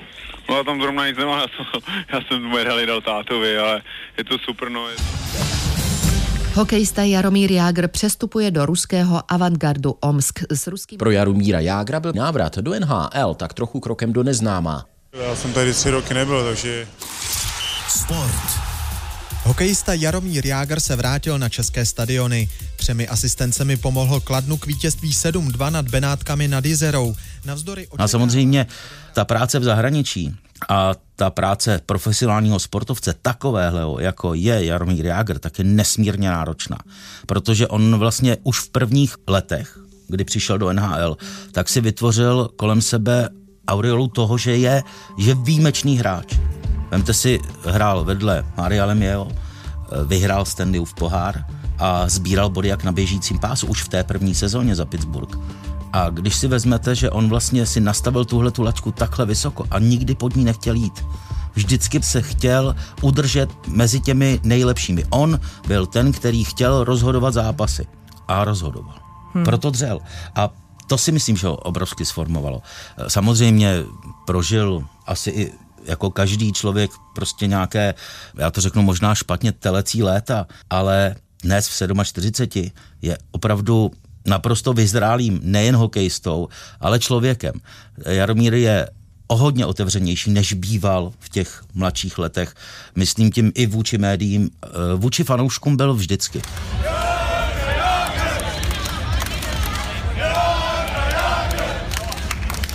No 0.48 0.56
já 0.56 0.64
tam 0.64 0.80
zrovna 0.80 1.08
nic 1.08 1.18
nemám, 1.18 1.40
já 1.40 1.46
jsem, 1.56 1.80
já 2.12 2.20
jsem 2.20 2.42
medaili 2.42 2.86
dal 2.86 3.00
tátovi, 3.00 3.58
ale 3.58 3.82
je 4.18 4.24
to 4.24 4.38
super, 4.38 4.68
no. 4.68 4.88
Hokejista 6.54 7.02
Jaromír 7.02 7.52
Jágr 7.52 7.88
přestupuje 7.88 8.50
do 8.50 8.66
ruského 8.66 9.22
avantgardu 9.32 9.96
Omsk 10.00 10.40
s 10.50 10.66
ruským... 10.66 10.98
Pro 10.98 11.10
Jaromíra 11.10 11.60
Jágra 11.60 12.00
byl 12.00 12.12
návrat 12.12 12.58
do 12.58 12.80
NHL 12.80 13.34
tak 13.34 13.54
trochu 13.54 13.80
krokem 13.80 14.12
do 14.12 14.22
neznáma. 14.22 14.86
Já 15.28 15.36
jsem 15.36 15.52
tady 15.52 15.74
tři 15.74 15.90
roky 15.90 16.14
nebyl, 16.14 16.44
takže... 16.44 16.86
Sport. 17.88 18.60
Hokejista 19.44 19.94
Jaromír 19.94 20.46
Jágr 20.46 20.80
se 20.80 20.96
vrátil 20.96 21.38
na 21.38 21.48
české 21.48 21.86
stadiony. 21.86 22.48
Třemi 22.76 23.08
asistencemi 23.08 23.76
pomohl 23.76 24.20
Kladnu 24.20 24.56
k 24.56 24.66
vítězství 24.66 25.12
7-2 25.12 25.70
nad 25.70 25.88
Benátkami 25.88 26.48
nad 26.48 26.64
Jizerou. 26.64 27.14
Navzdory 27.44 27.86
očekávání... 27.86 28.04
A 28.04 28.08
samozřejmě 28.08 28.66
ta 29.14 29.24
práce 29.24 29.58
v 29.58 29.64
zahraničí, 29.64 30.34
A 30.68 30.94
ta 31.16 31.30
práce 31.30 31.80
profesionálního 31.86 32.58
sportovce 32.58 33.14
takového, 33.22 34.00
jako 34.00 34.34
je 34.34 34.64
Jaromír 34.64 35.06
Jágr, 35.06 35.38
tak 35.38 35.58
je 35.58 35.64
nesmírně 35.64 36.30
náročná. 36.30 36.78
Protože 37.26 37.66
on 37.66 37.98
vlastně 37.98 38.36
už 38.42 38.60
v 38.60 38.70
prvních 38.70 39.16
letech, 39.28 39.78
kdy 40.08 40.24
přišel 40.24 40.58
do 40.58 40.72
NHL, 40.72 41.16
tak 41.52 41.68
si 41.68 41.80
vytvořil 41.80 42.50
kolem 42.56 42.82
sebe 42.82 43.28
aureolu 43.68 44.08
toho, 44.08 44.38
že 44.38 44.56
je, 44.56 44.82
že 45.18 45.34
výjimečný 45.34 45.98
hráč. 45.98 46.38
Vemte 46.90 47.14
si, 47.14 47.38
hrál 47.64 48.04
vedle 48.04 48.44
Maria 48.56 48.84
Lemieux, 48.84 49.34
vyhrál 50.06 50.44
Stanleyův 50.44 50.94
pohár 50.94 51.44
a 51.78 52.08
sbíral 52.08 52.50
body 52.50 52.68
jak 52.68 52.84
na 52.84 52.92
běžícím 52.92 53.38
pásu 53.38 53.66
už 53.66 53.82
v 53.82 53.88
té 53.88 54.04
první 54.04 54.34
sezóně 54.34 54.76
za 54.76 54.84
Pittsburgh. 54.84 55.38
A 55.92 56.10
když 56.10 56.36
si 56.36 56.48
vezmete, 56.48 56.94
že 56.94 57.10
on 57.10 57.28
vlastně 57.28 57.66
si 57.66 57.80
nastavil 57.80 58.24
tuhle 58.24 58.50
tu 58.50 58.62
lačku 58.62 58.92
takhle 58.92 59.26
vysoko 59.26 59.64
a 59.70 59.78
nikdy 59.78 60.14
pod 60.14 60.36
ní 60.36 60.44
nechtěl 60.44 60.74
jít, 60.74 61.04
vždycky 61.54 62.02
se 62.02 62.22
chtěl 62.22 62.76
udržet 63.02 63.50
mezi 63.66 64.00
těmi 64.00 64.40
nejlepšími. 64.42 65.04
On 65.10 65.40
byl 65.66 65.86
ten, 65.86 66.12
který 66.12 66.44
chtěl 66.44 66.84
rozhodovat 66.84 67.34
zápasy 67.34 67.86
a 68.28 68.44
rozhodoval. 68.44 68.94
Hmm. 69.34 69.44
Proto 69.44 69.70
dřel. 69.70 70.00
A 70.34 70.50
to 70.86 70.98
si 70.98 71.12
myslím, 71.12 71.36
že 71.36 71.46
ho 71.46 71.56
obrovsky 71.56 72.04
sformovalo. 72.04 72.62
Samozřejmě 73.08 73.76
prožil 74.26 74.84
asi 75.06 75.30
i 75.30 75.52
jako 75.84 76.10
každý 76.10 76.52
člověk 76.52 76.90
prostě 77.14 77.46
nějaké, 77.46 77.94
já 78.38 78.50
to 78.50 78.60
řeknu 78.60 78.82
možná 78.82 79.14
špatně, 79.14 79.52
telecí 79.52 80.02
léta, 80.02 80.46
ale 80.70 81.14
dnes 81.42 81.68
v 81.68 82.04
47 82.04 82.70
je 83.02 83.18
opravdu 83.30 83.90
naprosto 84.26 84.72
vyzrálým 84.72 85.40
nejen 85.42 85.76
hokejistou, 85.76 86.48
ale 86.80 86.98
člověkem. 86.98 87.52
Jaromír 88.06 88.54
je 88.54 88.88
o 89.26 89.36
hodně 89.36 89.66
otevřenější, 89.66 90.30
než 90.30 90.52
býval 90.52 91.12
v 91.18 91.28
těch 91.28 91.62
mladších 91.74 92.18
letech. 92.18 92.54
Myslím 92.96 93.30
tím 93.30 93.52
i 93.54 93.66
vůči 93.66 93.98
médiím, 93.98 94.50
eh, 94.64 94.68
vůči 94.96 95.24
fanouškům 95.24 95.76
byl 95.76 95.94
vždycky. 95.94 96.42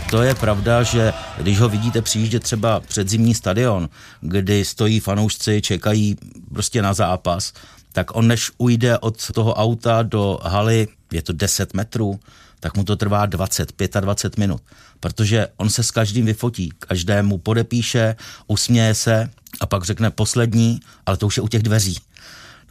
To 0.10 0.22
je 0.22 0.36
pravda, 0.36 0.84
že 0.84 1.14
když 1.38 1.60
ho 1.60 1.70
vidíte 1.70 2.02
přijíždět 2.02 2.44
třeba 2.44 2.80
před 2.80 3.10
zimní 3.10 3.36
stadion, 3.36 3.90
kdy 4.22 4.66
stojí 4.66 5.00
fanoušci, 5.00 5.62
čekají 5.62 6.16
prostě 6.54 6.82
na 6.82 6.94
zápas, 6.94 7.54
tak 7.96 8.16
on 8.16 8.28
než 8.28 8.52
ujde 8.58 8.98
od 8.98 9.32
toho 9.32 9.54
auta 9.54 10.04
do 10.04 10.40
haly, 10.44 10.88
je 11.12 11.22
to 11.22 11.34
10 11.34 11.74
metrů, 11.74 12.20
tak 12.60 12.78
mu 12.78 12.84
to 12.84 12.96
trvá 12.96 13.26
20, 13.26 13.74
25 14.00 14.38
minut, 14.38 14.62
protože 15.00 15.48
on 15.58 15.70
se 15.70 15.84
s 15.84 15.92
každým 15.92 16.26
vyfotí, 16.26 16.70
každému 16.80 17.38
podepíše, 17.38 18.16
usměje 18.48 18.94
se 18.94 19.30
a 19.60 19.66
pak 19.66 19.84
řekne 19.84 20.12
poslední, 20.12 20.80
ale 21.06 21.18
to 21.18 21.28
už 21.28 21.38
je 21.38 21.44
u 21.44 21.48
těch 21.48 21.64
dveří. 21.64 21.98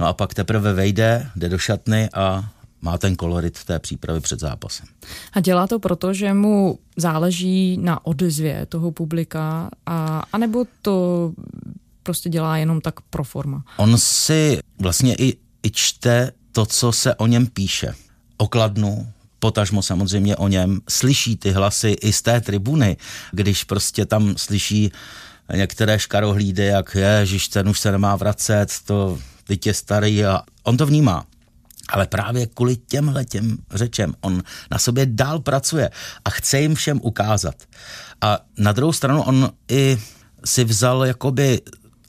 No 0.00 0.06
a 0.06 0.12
pak 0.12 0.34
teprve 0.34 0.72
vejde, 0.72 1.30
jde 1.36 1.48
do 1.48 1.58
šatny 1.58 2.08
a 2.14 2.50
má 2.82 2.98
ten 2.98 3.16
kolorit 3.16 3.64
té 3.64 3.78
přípravy 3.78 4.20
před 4.20 4.40
zápasem. 4.40 4.86
A 5.32 5.40
dělá 5.40 5.66
to 5.66 5.78
proto, 5.78 6.12
že 6.14 6.34
mu 6.34 6.78
záleží 6.96 7.78
na 7.80 8.06
odezvě 8.06 8.66
toho 8.66 8.92
publika, 8.92 9.70
a, 9.86 10.22
anebo 10.32 10.64
to 10.82 11.32
prostě 12.04 12.28
dělá 12.28 12.56
jenom 12.56 12.80
tak 12.80 13.00
pro 13.00 13.24
forma? 13.24 13.64
On 13.76 13.98
si 13.98 14.58
vlastně 14.80 15.14
i, 15.14 15.36
i 15.62 15.70
čte 15.70 16.32
to, 16.52 16.66
co 16.66 16.92
se 16.92 17.14
o 17.14 17.26
něm 17.26 17.46
píše. 17.46 17.94
Okladnu, 18.36 19.12
potažmo 19.38 19.82
samozřejmě 19.82 20.36
o 20.36 20.48
něm, 20.48 20.80
slyší 20.88 21.36
ty 21.36 21.50
hlasy 21.50 21.96
i 22.02 22.12
z 22.12 22.22
té 22.22 22.40
tribuny, 22.40 22.96
když 23.32 23.64
prostě 23.64 24.06
tam 24.06 24.34
slyší 24.36 24.92
některé 25.54 25.98
škarohlídy, 25.98 26.64
jak 26.64 26.94
je, 26.94 27.26
že 27.26 27.50
ten 27.50 27.68
už 27.68 27.80
se 27.80 27.92
nemá 27.92 28.16
vracet, 28.16 28.68
to 28.84 29.18
teď 29.44 29.66
je 29.66 29.74
starý 29.74 30.24
a 30.24 30.42
on 30.62 30.76
to 30.76 30.86
vnímá. 30.86 31.26
Ale 31.88 32.06
právě 32.06 32.46
kvůli 32.46 32.76
těmhle 32.76 33.24
těm 33.24 33.58
řečem 33.70 34.14
on 34.20 34.42
na 34.70 34.78
sobě 34.78 35.06
dál 35.06 35.38
pracuje 35.38 35.90
a 36.24 36.30
chce 36.30 36.60
jim 36.60 36.74
všem 36.74 37.00
ukázat. 37.02 37.54
A 38.20 38.38
na 38.58 38.72
druhou 38.72 38.92
stranu 38.92 39.22
on 39.22 39.50
i 39.68 39.98
si 40.44 40.64
vzal 40.64 41.04
jakoby 41.04 41.60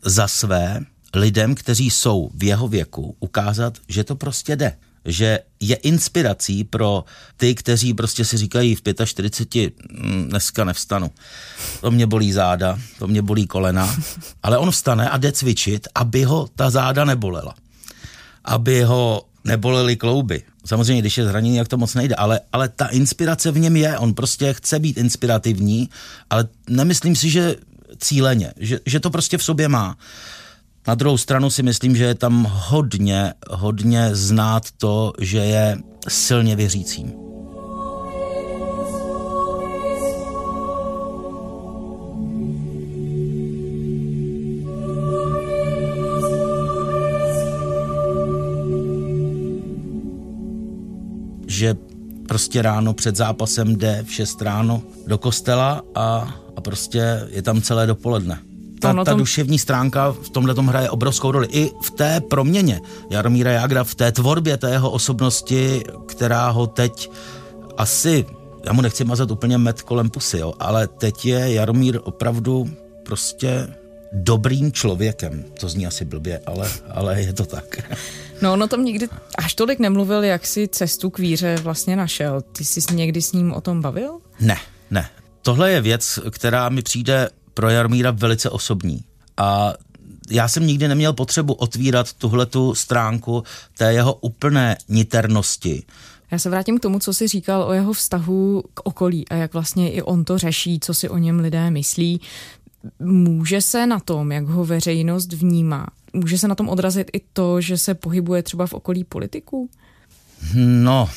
za 0.06 0.28
své 0.28 0.80
lidem, 1.14 1.56
kteří 1.56 1.90
jsou 1.90 2.30
v 2.34 2.44
jeho 2.44 2.68
věku, 2.68 3.16
ukázat, 3.20 3.78
že 3.88 4.04
to 4.04 4.16
prostě 4.16 4.56
jde. 4.56 4.78
Že 5.06 5.40
je 5.60 5.76
inspirací 5.76 6.64
pro 6.64 7.06
ty, 7.38 7.56
kteří 7.56 7.94
prostě 7.94 8.26
si 8.26 8.38
říkají 8.38 8.76
v 8.76 8.82
45 9.06 9.74
mm, 9.90 10.30
dneska 10.30 10.64
nevstanu. 10.64 11.12
To 11.82 11.92
mě 11.92 12.08
bolí 12.08 12.32
záda, 12.32 12.80
to 13.00 13.08
mě 13.08 13.22
bolí 13.22 13.48
kolena, 13.48 13.96
ale 14.44 14.58
on 14.58 14.72
vstane 14.72 15.10
a 15.10 15.18
jde 15.18 15.32
cvičit, 15.32 15.88
aby 15.96 16.24
ho 16.24 16.50
ta 16.56 16.70
záda 16.70 17.06
nebolela. 17.06 17.56
Aby 18.46 18.84
ho 18.84 19.24
nebolely 19.44 19.96
klouby. 19.96 20.44
Samozřejmě, 20.66 21.02
když 21.02 21.18
je 21.18 21.26
zraněný, 21.26 21.56
jak 21.56 21.68
to 21.68 21.78
moc 21.78 21.94
nejde, 21.94 22.16
ale, 22.16 22.40
ale 22.54 22.70
ta 22.70 22.88
inspirace 22.88 23.52
v 23.52 23.60
něm 23.60 23.76
je, 23.76 23.98
on 23.98 24.14
prostě 24.14 24.54
chce 24.54 24.80
být 24.80 24.98
inspirativní, 24.98 25.90
ale 26.30 26.48
nemyslím 26.70 27.16
si, 27.16 27.30
že 27.30 27.56
cíleně, 28.00 28.54
že, 28.58 28.80
že 28.86 29.00
to 29.00 29.10
prostě 29.10 29.38
v 29.38 29.44
sobě 29.44 29.68
má. 29.68 29.98
Na 30.88 30.96
druhou 30.96 31.18
stranu 31.18 31.50
si 31.50 31.64
myslím, 31.64 31.96
že 31.96 32.04
je 32.04 32.16
tam 32.16 32.48
hodně, 32.52 33.34
hodně 33.50 34.10
znát 34.16 34.64
to, 34.78 35.14
že 35.20 35.38
je 35.38 35.78
silně 36.08 36.56
věřícím. 36.56 37.14
že 51.48 51.76
prostě 52.28 52.62
ráno 52.62 52.94
před 52.94 53.16
zápasem 53.16 53.76
jde 53.76 54.04
v 54.08 54.14
6 54.14 54.42
ráno 54.42 54.84
do 55.08 55.18
kostela 55.18 55.82
a, 55.96 56.36
a 56.56 56.62
prostě 56.62 57.28
je 57.30 57.42
tam 57.42 57.62
celé 57.62 57.88
dopoledne. 57.88 58.40
Ta, 58.80 59.04
ta 59.04 59.14
duševní 59.14 59.60
stránka 59.60 60.12
v 60.12 60.30
tomhle 60.30 60.56
tom 60.56 60.68
hraje 60.68 60.90
obrovskou 60.90 61.32
roli. 61.32 61.48
I 61.52 61.72
v 61.82 61.92
té 61.92 62.22
proměně 62.30 62.82
Jaromíra 63.10 63.52
Jagra, 63.52 63.84
v 63.84 63.96
té 63.96 64.12
tvorbě 64.12 64.58
té 64.58 64.72
jeho 64.72 64.92
osobnosti, 64.92 65.84
která 66.06 66.50
ho 66.50 66.68
teď 66.68 67.12
asi, 67.78 68.26
já 68.66 68.74
mu 68.74 68.82
nechci 68.82 69.04
mazat 69.04 69.32
úplně 69.32 69.58
met 69.58 69.82
kolem 69.82 70.10
pusy, 70.10 70.38
jo, 70.38 70.54
ale 70.60 70.88
teď 70.88 71.26
je 71.26 71.54
Jaromír 71.54 72.00
opravdu 72.04 72.70
prostě 73.06 73.68
dobrým 74.14 74.72
člověkem. 74.72 75.46
To 75.60 75.70
zní 75.70 75.88
asi 75.88 76.06
blbě, 76.06 76.40
ale, 76.46 76.70
ale 76.92 77.22
je 77.22 77.34
to 77.34 77.46
tak. 77.46 77.78
No, 78.42 78.54
ono 78.54 78.68
tam 78.68 78.86
nikdy 78.86 79.08
až 79.38 79.56
tolik 79.56 79.80
nemluvil, 79.80 80.24
jak 80.24 80.46
si 80.46 80.68
cestu 80.68 81.10
k 81.10 81.20
víře 81.20 81.56
vlastně 81.64 81.96
našel. 81.96 82.42
Ty 82.42 82.66
jsi 82.66 82.96
někdy 82.96 83.22
s 83.22 83.32
ním 83.32 83.54
o 83.54 83.62
tom 83.62 83.82
bavil? 83.82 84.18
Ne, 84.40 84.58
ne. 84.92 85.10
Tohle 85.46 85.72
je 85.72 85.82
věc, 85.82 86.20
která 86.30 86.70
mi 86.70 86.82
přijde 86.82 87.30
pro 87.54 87.70
Jarmíra 87.70 88.12
velice 88.12 88.50
osobní. 88.50 89.04
A 89.38 89.74
já 90.30 90.48
jsem 90.48 90.68
nikdy 90.68 90.88
neměl 90.88 91.14
potřebu 91.14 91.54
otvírat 91.54 92.14
tuhletu 92.14 92.76
stránku 92.76 93.44
té 93.78 93.94
jeho 93.94 94.14
úplné 94.14 94.78
niternosti. 94.90 95.84
Já 96.32 96.40
se 96.40 96.50
vrátím 96.50 96.80
k 96.80 96.82
tomu, 96.82 97.00
co 97.00 97.14
jsi 97.14 97.28
říkal 97.28 97.64
o 97.64 97.74
jeho 97.74 97.94
vztahu 97.94 98.64
k 98.74 98.80
okolí 98.84 99.28
a 99.28 99.36
jak 99.36 99.54
vlastně 99.54 99.92
i 99.92 100.02
on 100.02 100.24
to 100.24 100.38
řeší, 100.38 100.80
co 100.80 100.94
si 100.94 101.10
o 101.10 101.18
něm 101.18 101.40
lidé 101.40 101.72
myslí. 101.72 102.22
Může 103.00 103.62
se 103.62 103.88
na 103.88 104.00
tom, 104.00 104.32
jak 104.32 104.46
ho 104.46 104.66
veřejnost 104.66 105.34
vnímá, 105.34 105.88
může 106.14 106.38
se 106.38 106.48
na 106.48 106.56
tom 106.56 106.70
odrazit 106.70 107.12
i 107.14 107.22
to, 107.34 107.62
že 107.62 107.78
se 107.78 107.94
pohybuje 107.94 108.44
třeba 108.44 108.68
v 108.68 108.74
okolí 108.74 109.04
politiků? 109.04 109.70
No, 110.56 111.10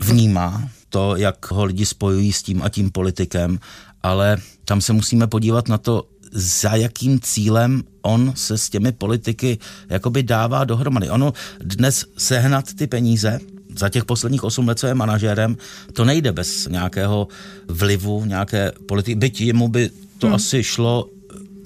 vnímá 0.00 0.68
to, 0.88 1.16
jak 1.16 1.50
ho 1.50 1.64
lidi 1.64 1.86
spojují 1.86 2.32
s 2.32 2.42
tím 2.42 2.62
a 2.62 2.68
tím 2.68 2.90
politikem, 2.90 3.58
ale 4.02 4.36
tam 4.64 4.80
se 4.80 4.92
musíme 4.92 5.26
podívat 5.26 5.68
na 5.68 5.78
to, 5.78 6.08
za 6.32 6.74
jakým 6.74 7.20
cílem 7.20 7.82
on 8.02 8.32
se 8.36 8.58
s 8.58 8.70
těmi 8.70 8.92
politiky 8.92 9.58
jakoby 9.88 10.22
dává 10.22 10.64
dohromady. 10.64 11.10
Ono 11.10 11.32
dnes 11.60 12.04
sehnat 12.18 12.74
ty 12.74 12.86
peníze, 12.86 13.38
za 13.78 13.88
těch 13.88 14.04
posledních 14.04 14.44
8 14.44 14.68
let, 14.68 14.78
co 14.78 14.86
je 14.86 14.94
manažérem, 14.94 15.56
to 15.92 16.04
nejde 16.04 16.32
bez 16.32 16.66
nějakého 16.66 17.28
vlivu, 17.68 18.24
nějaké 18.24 18.72
politiky. 18.88 19.14
Byť 19.14 19.40
jemu 19.40 19.68
by 19.68 19.90
to 20.18 20.26
hmm. 20.26 20.36
asi 20.36 20.64
šlo 20.64 21.08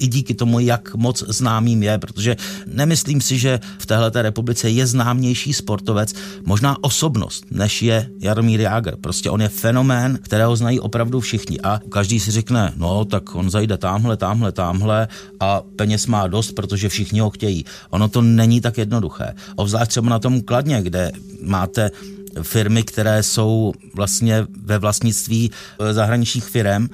i 0.01 0.07
díky 0.07 0.35
tomu, 0.35 0.61
jak 0.61 0.95
moc 0.95 1.25
známým 1.29 1.83
je, 1.83 1.99
protože 1.99 2.37
nemyslím 2.67 3.21
si, 3.21 3.39
že 3.39 3.61
v 3.79 3.87
téhle 3.87 4.11
republice 4.15 4.71
je 4.71 4.87
známější 4.87 5.53
sportovec, 5.53 6.15
možná 6.45 6.77
osobnost, 6.81 7.45
než 7.51 7.83
je 7.83 8.11
Jaromír 8.19 8.61
Jágr. 8.61 8.97
Prostě 8.97 9.31
on 9.31 9.43
je 9.43 9.49
fenomén, 9.49 10.19
kterého 10.23 10.57
znají 10.57 10.81
opravdu 10.81 11.21
všichni 11.21 11.61
a 11.61 11.81
každý 11.89 12.21
si 12.21 12.31
řekne, 12.31 12.73
no 12.77 13.05
tak 13.05 13.35
on 13.35 13.51
zajde 13.51 13.77
tamhle, 13.77 14.17
tamhle, 14.17 14.53
tamhle 14.53 15.09
a 15.41 15.63
peněz 15.77 16.07
má 16.07 16.27
dost, 16.27 16.53
protože 16.53 16.89
všichni 16.89 17.21
ho 17.21 17.31
chtějí. 17.31 17.65
Ono 17.91 18.09
to 18.09 18.23
není 18.23 18.61
tak 18.61 18.79
jednoduché. 18.79 19.35
Obzvlášť 19.57 19.91
třeba 19.91 20.11
na 20.11 20.19
tom 20.19 20.41
Kladně, 20.41 20.83
kde 20.83 21.13
máte 21.43 21.91
firmy, 22.43 22.83
které 22.83 23.23
jsou 23.23 23.73
vlastně 23.95 24.47
ve 24.63 24.79
vlastnictví 24.79 25.51
eh, 25.81 25.95
zahraničních 25.95 26.45
firm 26.45 26.89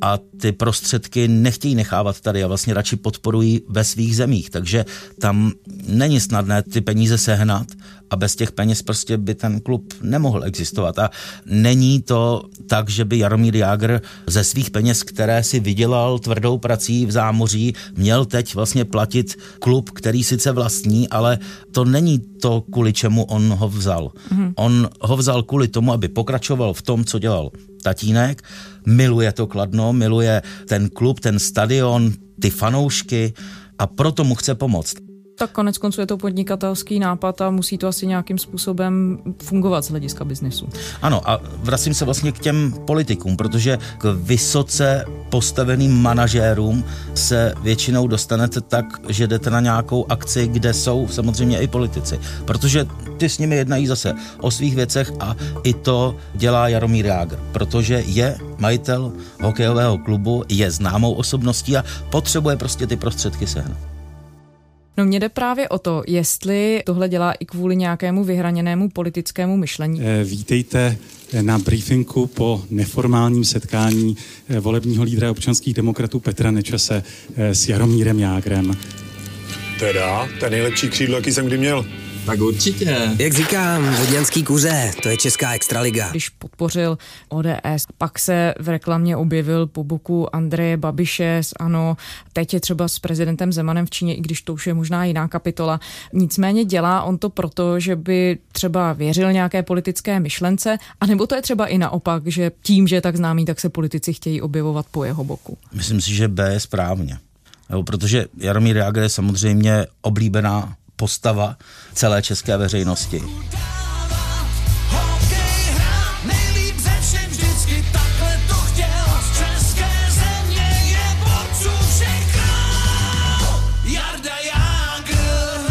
a 0.00 0.18
ty 0.40 0.52
prostředky 0.52 1.28
nechtějí 1.28 1.74
nechávat 1.74 2.20
tady 2.20 2.44
a 2.44 2.46
vlastně 2.46 2.74
radši 2.74 2.96
podporují 2.96 3.62
ve 3.68 3.84
svých 3.84 4.16
zemích. 4.16 4.50
Takže 4.50 4.84
tam 5.20 5.52
není 5.86 6.20
snadné 6.20 6.62
ty 6.62 6.80
peníze 6.80 7.18
sehnat 7.18 7.66
a 8.10 8.16
bez 8.16 8.36
těch 8.36 8.52
peněz 8.52 8.82
prostě 8.82 9.16
by 9.16 9.34
ten 9.34 9.60
klub 9.60 9.94
nemohl 10.02 10.44
existovat. 10.44 10.98
A 10.98 11.10
není 11.46 12.02
to 12.02 12.42
tak, 12.66 12.88
že 12.90 13.04
by 13.04 13.18
Jaromír 13.18 13.56
Jágr 13.56 14.00
ze 14.26 14.44
svých 14.44 14.70
peněz, 14.70 15.02
které 15.02 15.42
si 15.42 15.60
vydělal 15.60 16.18
tvrdou 16.18 16.58
prací 16.58 17.06
v 17.06 17.10
zámoří, 17.10 17.74
měl 17.96 18.24
teď 18.24 18.54
vlastně 18.54 18.84
platit 18.84 19.38
klub, 19.58 19.90
který 19.90 20.24
sice 20.24 20.52
vlastní, 20.52 21.08
ale 21.08 21.38
to 21.72 21.84
není 21.84 22.18
to, 22.18 22.60
kvůli 22.72 22.92
čemu 22.92 23.24
on 23.24 23.52
ho 23.52 23.68
vzal. 23.68 24.12
Mm-hmm. 24.32 24.52
On 24.56 24.88
ho 25.00 25.16
vzal 25.16 25.42
kvůli 25.42 25.68
tomu, 25.68 25.92
aby 25.92 26.08
pokračoval 26.08 26.74
v 26.74 26.82
tom, 26.82 27.04
co 27.04 27.18
dělal 27.18 27.50
tatínek, 27.82 28.42
miluje 28.86 29.32
to 29.32 29.46
Kladno, 29.46 29.92
miluje 29.92 30.42
ten 30.68 30.88
klub, 30.88 31.20
ten 31.20 31.38
stadion, 31.38 32.12
ty 32.40 32.50
fanoušky 32.50 33.32
a 33.78 33.86
proto 33.86 34.24
mu 34.24 34.34
chce 34.34 34.54
pomoct. 34.54 35.05
Tak 35.38 35.50
konec 35.50 35.78
konců 35.78 36.00
je 36.00 36.06
to 36.06 36.16
podnikatelský 36.16 36.98
nápad 36.98 37.40
a 37.40 37.50
musí 37.50 37.78
to 37.78 37.88
asi 37.88 38.06
nějakým 38.06 38.38
způsobem 38.38 39.18
fungovat 39.42 39.84
z 39.84 39.90
hlediska 39.90 40.24
biznesu. 40.24 40.68
Ano 41.02 41.30
a 41.30 41.40
vracím 41.56 41.94
se 41.94 42.04
vlastně 42.04 42.32
k 42.32 42.38
těm 42.38 42.74
politikům, 42.86 43.36
protože 43.36 43.78
k 43.98 44.16
vysoce 44.22 45.04
postaveným 45.30 46.02
manažérům 46.02 46.84
se 47.14 47.54
většinou 47.62 48.06
dostanete 48.06 48.60
tak, 48.60 48.84
že 49.08 49.26
jdete 49.26 49.50
na 49.50 49.60
nějakou 49.60 50.06
akci, 50.08 50.48
kde 50.48 50.72
jsou 50.72 51.08
samozřejmě 51.08 51.60
i 51.60 51.68
politici. 51.68 52.20
Protože 52.44 52.86
ty 53.16 53.28
s 53.28 53.38
nimi 53.38 53.56
jednají 53.56 53.86
zase 53.86 54.14
o 54.40 54.50
svých 54.50 54.74
věcech 54.74 55.12
a 55.20 55.36
i 55.62 55.74
to 55.74 56.16
dělá 56.34 56.68
Jaromír 56.68 57.06
Jágr, 57.06 57.38
protože 57.52 58.02
je 58.06 58.38
majitel 58.58 59.12
hokejového 59.42 59.98
klubu, 59.98 60.44
je 60.48 60.70
známou 60.70 61.12
osobností 61.12 61.76
a 61.76 61.84
potřebuje 62.10 62.56
prostě 62.56 62.86
ty 62.86 62.96
prostředky 62.96 63.46
sehnat. 63.46 63.95
No 64.96 65.04
mně 65.04 65.20
jde 65.20 65.28
právě 65.28 65.68
o 65.68 65.78
to, 65.78 66.02
jestli 66.06 66.82
tohle 66.86 67.08
dělá 67.08 67.32
i 67.32 67.44
kvůli 67.44 67.76
nějakému 67.76 68.24
vyhraněnému 68.24 68.88
politickému 68.88 69.56
myšlení. 69.56 70.00
Eh, 70.02 70.24
vítejte 70.24 70.96
na 71.40 71.58
briefingu 71.58 72.26
po 72.26 72.62
neformálním 72.70 73.44
setkání 73.44 74.16
eh, 74.48 74.60
volebního 74.60 75.04
lídra 75.04 75.30
občanských 75.30 75.74
demokratů 75.74 76.20
Petra 76.20 76.50
Nečase 76.50 77.02
eh, 77.36 77.54
s 77.54 77.68
Jaromírem 77.68 78.18
Jágrem. 78.18 78.76
Teda, 79.78 80.28
ten 80.40 80.52
nejlepší 80.52 80.88
křídlo, 80.88 81.16
jaký 81.16 81.32
jsem 81.32 81.46
kdy 81.46 81.58
měl. 81.58 81.84
Tak 82.26 82.40
určitě. 82.40 83.10
Jak 83.18 83.32
říkám, 83.32 83.94
vodňanský 83.94 84.44
kuře, 84.44 84.92
to 85.02 85.08
je 85.08 85.16
Česká 85.16 85.54
extraliga. 85.54 86.10
Když 86.10 86.28
podpořil 86.28 86.98
ODS, 87.28 87.86
pak 87.98 88.18
se 88.18 88.54
v 88.60 88.68
reklamě 88.68 89.16
objevil 89.16 89.66
po 89.66 89.84
boku 89.84 90.36
Andreje 90.36 90.76
Babiše 90.76 91.40
ano, 91.60 91.96
teď 92.32 92.54
je 92.54 92.60
třeba 92.60 92.88
s 92.88 92.98
prezidentem 92.98 93.52
Zemanem 93.52 93.86
v 93.86 93.90
Číně, 93.90 94.14
i 94.14 94.20
když 94.20 94.42
to 94.42 94.54
už 94.54 94.66
je 94.66 94.74
možná 94.74 95.04
jiná 95.04 95.28
kapitola. 95.28 95.80
Nicméně 96.12 96.64
dělá 96.64 97.02
on 97.02 97.18
to 97.18 97.30
proto, 97.30 97.80
že 97.80 97.96
by 97.96 98.38
třeba 98.52 98.92
věřil 98.92 99.32
nějaké 99.32 99.62
politické 99.62 100.20
myšlence, 100.20 100.78
anebo 101.00 101.26
to 101.26 101.34
je 101.34 101.42
třeba 101.42 101.66
i 101.66 101.78
naopak, 101.78 102.22
že 102.26 102.50
tím, 102.62 102.88
že 102.88 102.96
je 102.96 103.00
tak 103.00 103.16
známý, 103.16 103.44
tak 103.44 103.60
se 103.60 103.68
politici 103.68 104.12
chtějí 104.12 104.42
objevovat 104.42 104.86
po 104.90 105.04
jeho 105.04 105.24
boku. 105.24 105.58
Myslím 105.72 106.00
si, 106.00 106.14
že 106.14 106.28
B 106.28 106.52
je 106.52 106.60
správně. 106.60 107.18
Jo, 107.70 107.82
protože 107.82 108.24
Jaromír 108.38 108.76
Jágr 108.76 109.00
je 109.00 109.08
samozřejmě 109.08 109.86
oblíbená 110.02 110.76
postava 110.96 111.56
celé 111.94 112.22
české 112.22 112.56
veřejnosti. 112.56 113.22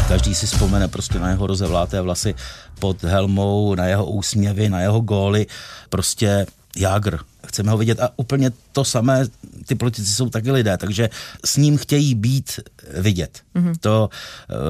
Každý 0.07 0.35
si 0.35 0.45
vzpomene 0.45 0.87
prostě 0.87 1.19
na 1.19 1.29
jeho 1.29 1.47
rozevláté 1.47 2.01
vlasy 2.01 2.35
pod 2.79 3.03
helmou, 3.03 3.75
na 3.75 3.85
jeho 3.85 4.05
úsměvy, 4.05 4.69
na 4.69 4.81
jeho 4.81 5.01
góly. 5.01 5.45
Prostě 5.89 6.45
Jágr. 6.75 7.19
Chceme 7.45 7.71
ho 7.71 7.77
vidět 7.77 7.99
a 7.99 8.09
úplně 8.15 8.51
to 8.71 8.83
samé, 8.83 9.25
ty 9.65 9.75
politici 9.75 10.11
jsou 10.11 10.29
taky 10.29 10.51
lidé, 10.51 10.77
takže 10.77 11.09
s 11.45 11.57
ním 11.57 11.77
chtějí 11.77 12.15
být 12.15 12.59
vidět. 12.97 13.41
Mm-hmm. 13.55 13.75
To 13.79 14.09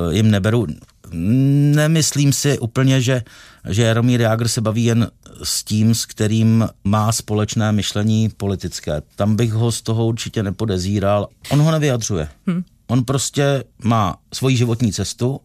uh, 0.07 0.13
jim 0.13 0.31
neberu. 0.31 0.67
Nemyslím 1.11 2.33
si 2.33 2.59
úplně, 2.59 3.01
že, 3.01 3.23
že 3.69 3.83
Jaromír 3.83 4.21
Jágr 4.21 4.47
se 4.47 4.61
baví 4.61 4.83
jen 4.83 5.07
s 5.43 5.63
tím, 5.63 5.95
s 5.95 6.05
kterým 6.05 6.67
má 6.83 7.11
společné 7.11 7.71
myšlení 7.71 8.29
politické. 8.37 9.01
Tam 9.15 9.35
bych 9.35 9.53
ho 9.53 9.71
z 9.71 9.81
toho 9.81 10.05
určitě 10.05 10.43
nepodezíral. 10.43 11.27
On 11.49 11.61
ho 11.61 11.71
nevyjadřuje. 11.71 12.27
Hmm. 12.47 12.63
On 12.87 13.03
prostě 13.03 13.63
má 13.83 14.15
svoji 14.33 14.57
životní 14.57 14.93
cestu 14.93 15.41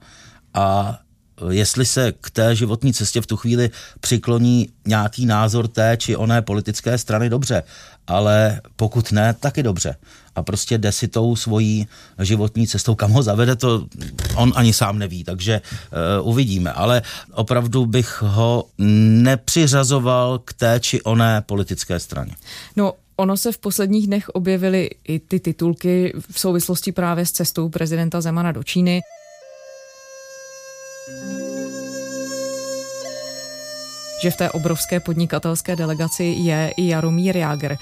a 0.55 0.98
jestli 1.50 1.87
se 1.87 2.12
k 2.20 2.31
té 2.31 2.57
životní 2.57 2.92
cestě 2.92 3.20
v 3.20 3.26
tu 3.26 3.37
chvíli 3.37 3.70
přikloní 4.00 4.68
nějaký 4.87 5.26
názor 5.26 5.68
té 5.68 5.96
či 5.96 6.16
oné 6.16 6.42
politické 6.42 6.98
strany, 6.98 7.31
dobře, 7.31 7.62
ale 8.07 8.61
pokud 8.76 9.12
ne, 9.12 9.35
taky 9.35 9.62
dobře. 9.62 9.96
A 10.35 10.42
prostě 10.42 10.79
jde 10.79 10.92
si 10.92 11.09
tou 11.09 11.37
svojí 11.37 11.87
životní 12.18 12.66
cestou, 12.66 12.94
kam 12.94 13.11
ho 13.11 13.22
zavede, 13.22 13.57
to 13.57 13.87
on 14.37 14.53
ani 14.57 14.72
sám 14.72 14.98
neví, 14.98 15.24
takže 15.24 15.61
uh, 16.20 16.29
uvidíme. 16.29 16.72
Ale 16.72 17.03
opravdu 17.33 17.87
bych 17.87 18.22
ho 18.22 18.64
nepřiřazoval 18.79 20.38
k 20.38 20.53
té 20.53 20.81
či 20.81 21.03
oné 21.03 21.42
politické 21.46 22.00
straně. 22.00 22.33
No, 22.76 22.92
Ono 23.20 23.37
se 23.37 23.53
v 23.53 23.59
posledních 23.59 24.07
dnech 24.07 24.29
objevily 24.29 24.90
i 25.09 25.18
ty 25.18 25.40
titulky 25.40 26.12
v 26.31 26.40
souvislosti 26.40 26.92
právě 26.92 27.26
s 27.26 27.33
cestou 27.33 27.68
prezidenta 27.68 28.20
Zemana 28.20 28.53
do 28.53 28.62
Číny. 28.62 29.00
Že 34.20 34.31
v 34.31 34.37
té 34.37 34.51
obrovské 34.51 35.01
podnikatelské 35.01 35.77
delegaci 35.77 36.25
je 36.25 36.75
i 36.77 36.88
Jaromír 36.88 37.37
Jágr. 37.37 37.77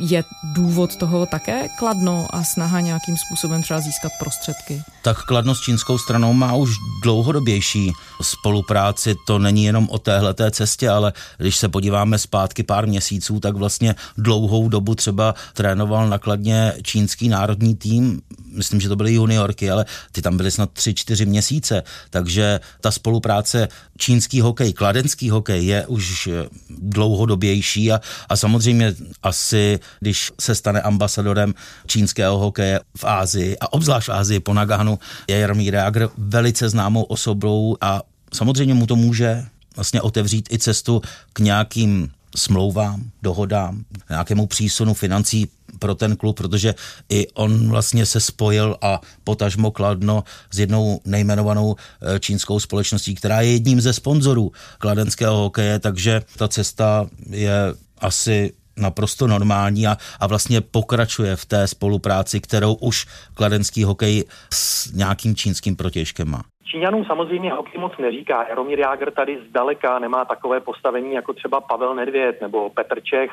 Je 0.00 0.24
důvod 0.54 0.96
toho 0.96 1.26
také 1.26 1.68
kladno 1.78 2.26
a 2.30 2.44
snaha 2.44 2.80
nějakým 2.80 3.16
způsobem 3.16 3.62
třeba 3.62 3.80
získat 3.80 4.12
prostředky? 4.18 4.82
Tak 5.02 5.24
kladno 5.24 5.54
s 5.54 5.60
čínskou 5.60 5.98
stranou 5.98 6.32
má 6.32 6.54
už 6.54 6.70
dlouhodobější 7.02 7.92
spolupráci. 8.22 9.16
To 9.26 9.38
není 9.38 9.64
jenom 9.64 9.88
o 9.90 9.98
téhleté 9.98 10.50
cestě, 10.50 10.90
ale 10.90 11.12
když 11.38 11.56
se 11.56 11.68
podíváme 11.68 12.18
zpátky 12.18 12.62
pár 12.62 12.86
měsíců, 12.86 13.40
tak 13.40 13.56
vlastně 13.56 13.94
dlouhou 14.16 14.68
dobu 14.68 14.94
třeba 14.94 15.34
trénoval 15.54 16.08
nakladně 16.08 16.74
čínský 16.82 17.28
národní 17.28 17.76
tým. 17.76 18.22
Myslím, 18.52 18.80
že 18.80 18.88
to 18.88 18.96
byly 18.96 19.14
juniorky, 19.14 19.70
ale 19.70 19.86
ty 20.12 20.22
tam 20.22 20.36
byly 20.36 20.50
snad 20.50 20.70
tři, 20.72 20.94
čtyři 20.94 21.26
měsíce. 21.26 21.82
Takže 22.10 22.60
ta 22.80 22.90
spolupráce 22.90 23.68
čínský 23.98 24.40
hokej, 24.40 24.72
kladenský 24.72 25.30
hokej 25.30 25.66
je 25.66 25.86
už 25.86 26.28
dlouhodobější 26.70 27.92
a, 27.92 28.00
a 28.28 28.36
samozřejmě 28.36 28.94
asi 29.22 29.80
když 30.00 30.32
se 30.40 30.54
stane 30.54 30.82
ambasadorem 30.82 31.54
čínského 31.86 32.38
hokeje 32.38 32.80
v 32.96 33.04
Ázii 33.04 33.58
a 33.58 33.72
obzvlášť 33.72 34.08
v 34.08 34.12
Ázii 34.12 34.40
po 34.40 34.54
Naganu, 34.54 34.98
je 35.28 35.38
Jaromír 35.38 35.74
Jágr 35.74 36.08
velice 36.18 36.68
známou 36.68 37.02
osobou 37.02 37.76
a 37.80 38.02
samozřejmě 38.34 38.74
mu 38.74 38.86
to 38.86 38.96
může 38.96 39.44
vlastně 39.76 40.02
otevřít 40.02 40.52
i 40.52 40.58
cestu 40.58 41.02
k 41.32 41.38
nějakým 41.38 42.10
smlouvám, 42.36 43.10
dohodám, 43.22 43.84
nějakému 44.08 44.46
přísunu 44.46 44.94
financí 44.94 45.48
pro 45.78 45.94
ten 45.94 46.16
klub, 46.16 46.36
protože 46.36 46.74
i 47.08 47.26
on 47.28 47.68
vlastně 47.68 48.06
se 48.06 48.20
spojil 48.20 48.76
a 48.82 49.00
potažmo 49.24 49.70
kladno 49.70 50.24
s 50.50 50.58
jednou 50.58 51.00
nejmenovanou 51.04 51.76
eh, 51.76 52.20
čínskou 52.20 52.60
společností, 52.60 53.14
která 53.14 53.40
je 53.40 53.52
jedním 53.52 53.80
ze 53.80 53.92
sponzorů 53.92 54.52
kladenského 54.78 55.36
hokeje, 55.36 55.78
takže 55.78 56.22
ta 56.36 56.48
cesta 56.48 57.06
je 57.30 57.74
asi 57.98 58.52
naprosto 58.78 59.26
normální 59.26 59.86
a, 59.86 59.96
a 60.20 60.26
vlastně 60.26 60.60
pokračuje 60.60 61.36
v 61.36 61.46
té 61.46 61.66
spolupráci, 61.66 62.40
kterou 62.40 62.74
už 62.74 63.06
kladenský 63.34 63.84
hokej 63.84 64.24
s 64.52 64.92
nějakým 64.92 65.34
čínským 65.34 65.76
protěžkem 65.76 66.30
má. 66.30 66.42
Číňanům 66.70 67.04
samozřejmě 67.04 67.52
hokej 67.52 67.80
moc 67.80 67.92
neříká. 67.98 68.48
Jaromír 68.48 68.78
Jágr 68.78 69.10
tady 69.10 69.38
zdaleka 69.48 69.98
nemá 69.98 70.24
takové 70.24 70.60
postavení 70.60 71.14
jako 71.14 71.32
třeba 71.32 71.60
Pavel 71.60 71.94
Nedvěd 71.94 72.40
nebo 72.40 72.70
Petr 72.70 73.00
Čech, 73.02 73.30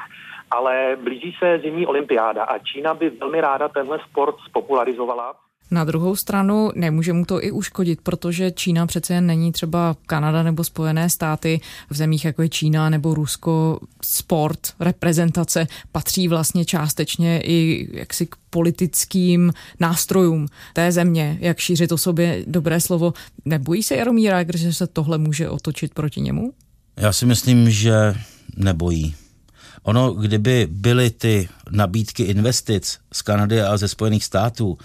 ale 0.51 0.97
blíží 1.03 1.35
se 1.39 1.59
zimní 1.59 1.85
olympiáda 1.85 2.43
a 2.43 2.57
Čína 2.57 2.93
by 2.93 3.09
velmi 3.09 3.41
ráda 3.41 3.67
tenhle 3.67 3.99
sport 4.09 4.35
spopularizovala. 4.49 5.33
Na 5.71 5.83
druhou 5.83 6.15
stranu 6.15 6.71
nemůže 6.75 7.13
mu 7.13 7.25
to 7.25 7.43
i 7.43 7.51
uškodit, 7.51 8.01
protože 8.01 8.51
Čína 8.51 8.87
přece 8.87 9.13
jen 9.13 9.25
není 9.25 9.51
třeba 9.51 9.95
Kanada 10.05 10.43
nebo 10.43 10.63
Spojené 10.63 11.09
státy 11.09 11.61
v 11.89 11.95
zemích 11.95 12.25
jako 12.25 12.41
je 12.41 12.49
Čína 12.49 12.89
nebo 12.89 13.13
Rusko. 13.13 13.79
Sport, 14.03 14.59
reprezentace 14.79 15.67
patří 15.91 16.27
vlastně 16.27 16.65
částečně 16.65 17.41
i 17.41 17.87
jaksi 17.93 18.25
k 18.25 18.35
politickým 18.49 19.53
nástrojům 19.79 20.47
té 20.73 20.91
země, 20.91 21.37
jak 21.41 21.59
šířit 21.59 21.91
o 21.91 21.97
sobě 21.97 22.43
dobré 22.47 22.81
slovo. 22.81 23.13
Nebojí 23.45 23.83
se 23.83 23.95
Jaromír 23.95 24.31
Jágr, 24.31 24.57
že 24.57 24.73
se 24.73 24.87
tohle 24.87 25.17
může 25.17 25.49
otočit 25.49 25.93
proti 25.93 26.21
němu? 26.21 26.53
Já 26.97 27.13
si 27.13 27.25
myslím, 27.25 27.71
že 27.71 28.15
nebojí 28.57 29.15
Ono, 29.85 30.13
kdyby 30.13 30.67
byly 30.71 31.09
ty 31.09 31.49
nabídky 31.71 32.23
investic 32.23 32.99
z 33.13 33.21
Kanady 33.21 33.61
a 33.61 33.77
ze 33.77 33.87
Spojených 33.87 34.23
států, 34.23 34.77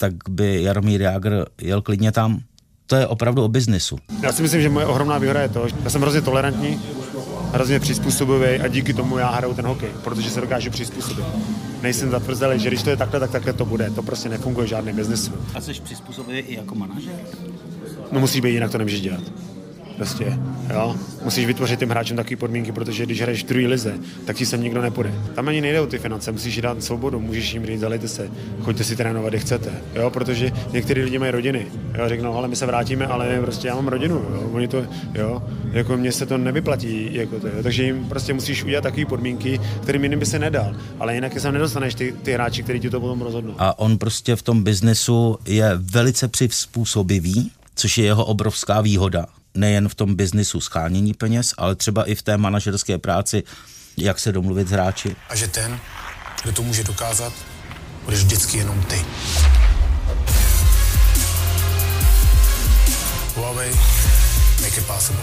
tak 0.00 0.12
by 0.28 0.62
Jaromír 0.62 1.02
Jágr 1.02 1.44
jel 1.62 1.82
klidně 1.82 2.12
tam. 2.12 2.40
To 2.86 2.96
je 2.96 3.06
opravdu 3.06 3.44
o 3.44 3.48
biznisu. 3.48 3.98
Já 4.22 4.32
si 4.32 4.42
myslím, 4.42 4.62
že 4.62 4.68
moje 4.68 4.86
ohromná 4.86 5.18
výhoda 5.18 5.40
je 5.40 5.48
to, 5.48 5.68
že 5.68 5.74
já 5.84 5.90
jsem 5.90 6.00
hrozně 6.00 6.20
tolerantní, 6.20 6.80
hrozně 7.52 7.80
přizpůsobivý 7.80 8.60
a 8.60 8.68
díky 8.68 8.94
tomu 8.94 9.18
já 9.18 9.30
hraju 9.30 9.54
ten 9.54 9.66
hokej, 9.66 9.88
protože 10.04 10.30
se 10.30 10.40
dokážu 10.40 10.70
přizpůsobit. 10.70 11.24
Nejsem 11.82 12.10
zatvrzelý, 12.10 12.58
že 12.58 12.68
když 12.68 12.82
to 12.82 12.90
je 12.90 12.96
takhle, 12.96 13.20
tak 13.20 13.30
takhle 13.30 13.52
to 13.52 13.64
bude. 13.64 13.90
To 13.90 14.02
prostě 14.02 14.28
nefunguje 14.28 14.66
v 14.66 14.70
žádném 14.70 14.96
biznesu. 14.96 15.32
A 15.54 15.60
jsi 15.60 15.72
přizpůsobivý 15.72 16.38
i 16.38 16.56
jako 16.56 16.74
manažer? 16.74 17.14
No 18.12 18.20
musí 18.20 18.40
být, 18.40 18.52
jinak 18.52 18.70
to 18.70 18.78
nemůžeš 18.78 19.00
dělat. 19.00 19.22
Prostě, 20.00 20.38
jo. 20.74 20.96
Musíš 21.24 21.46
vytvořit 21.46 21.78
těm 21.78 21.88
hráčům 21.88 22.16
takové 22.16 22.36
podmínky, 22.36 22.72
protože 22.72 23.06
když 23.06 23.22
hraješ 23.22 23.44
v 23.44 23.46
druhé 23.46 23.66
lize, 23.66 23.94
tak 24.24 24.36
ti 24.36 24.46
sem 24.46 24.62
nikdo 24.62 24.82
nepůjde. 24.82 25.14
Tam 25.34 25.48
ani 25.48 25.60
nejde 25.60 25.80
o 25.80 25.86
ty 25.86 25.98
finance, 25.98 26.32
musíš 26.32 26.60
dát 26.60 26.84
svobodu, 26.84 27.20
můžeš 27.20 27.54
jim 27.54 27.66
říct, 27.66 27.80
zalejte 27.80 28.08
se, 28.08 28.30
choďte 28.60 28.84
si 28.84 28.96
trénovat, 28.96 29.28
kde 29.28 29.38
chcete, 29.38 29.70
jo, 29.94 30.10
protože 30.10 30.52
někteří 30.72 31.00
lidi 31.00 31.18
mají 31.18 31.32
rodiny, 31.32 31.66
jo, 31.98 32.08
řeknou, 32.08 32.34
ale 32.34 32.48
my 32.48 32.56
se 32.56 32.66
vrátíme, 32.66 33.06
ale 33.06 33.40
prostě 33.40 33.68
já 33.68 33.74
mám 33.74 33.88
rodinu, 33.88 34.14
jo, 34.14 34.50
oni 34.52 34.68
to, 34.68 34.86
jo, 35.14 35.42
jako 35.72 35.96
mně 35.96 36.12
se 36.12 36.26
to 36.26 36.38
nevyplatí, 36.38 37.14
jako 37.14 37.40
to, 37.40 37.46
jo, 37.46 37.62
takže 37.62 37.82
jim 37.82 38.04
prostě 38.08 38.34
musíš 38.34 38.64
udělat 38.64 38.82
takové 38.82 39.04
podmínky, 39.04 39.60
kterým 39.82 40.02
jiným 40.02 40.18
by 40.18 40.26
se 40.26 40.38
nedal, 40.38 40.76
ale 41.00 41.14
jinak 41.14 41.40
se 41.40 41.52
nedostaneš 41.52 41.94
ty, 41.94 42.14
ty 42.22 42.32
hráči, 42.32 42.62
kteří 42.62 42.80
ti 42.80 42.90
to 42.90 43.00
potom 43.00 43.20
rozhodnou. 43.20 43.54
A 43.58 43.78
on 43.78 43.98
prostě 43.98 44.36
v 44.36 44.42
tom 44.42 44.62
biznesu 44.62 45.38
je 45.46 45.70
velice 45.74 46.28
přizpůsobivý, 46.28 47.50
což 47.74 47.98
je 47.98 48.04
jeho 48.04 48.24
obrovská 48.24 48.80
výhoda 48.80 49.26
nejen 49.54 49.88
v 49.88 49.94
tom 49.94 50.14
biznisu 50.14 50.60
schánění 50.60 51.14
peněz, 51.14 51.54
ale 51.58 51.74
třeba 51.74 52.04
i 52.04 52.14
v 52.14 52.22
té 52.22 52.36
manažerské 52.36 52.98
práci, 52.98 53.42
jak 53.96 54.18
se 54.18 54.32
domluvit 54.32 54.68
s 54.68 54.70
hráči. 54.70 55.16
A 55.28 55.36
že 55.36 55.48
ten, 55.48 55.78
kdo 56.42 56.52
to 56.52 56.62
může 56.62 56.84
dokázat, 56.84 57.32
budeš 58.04 58.24
vždycky 58.24 58.58
jenom 58.58 58.82
ty. 58.82 59.04
Huawei, 63.36 63.70
make 64.62 64.80
it 64.80 64.86
possible. 64.86 65.22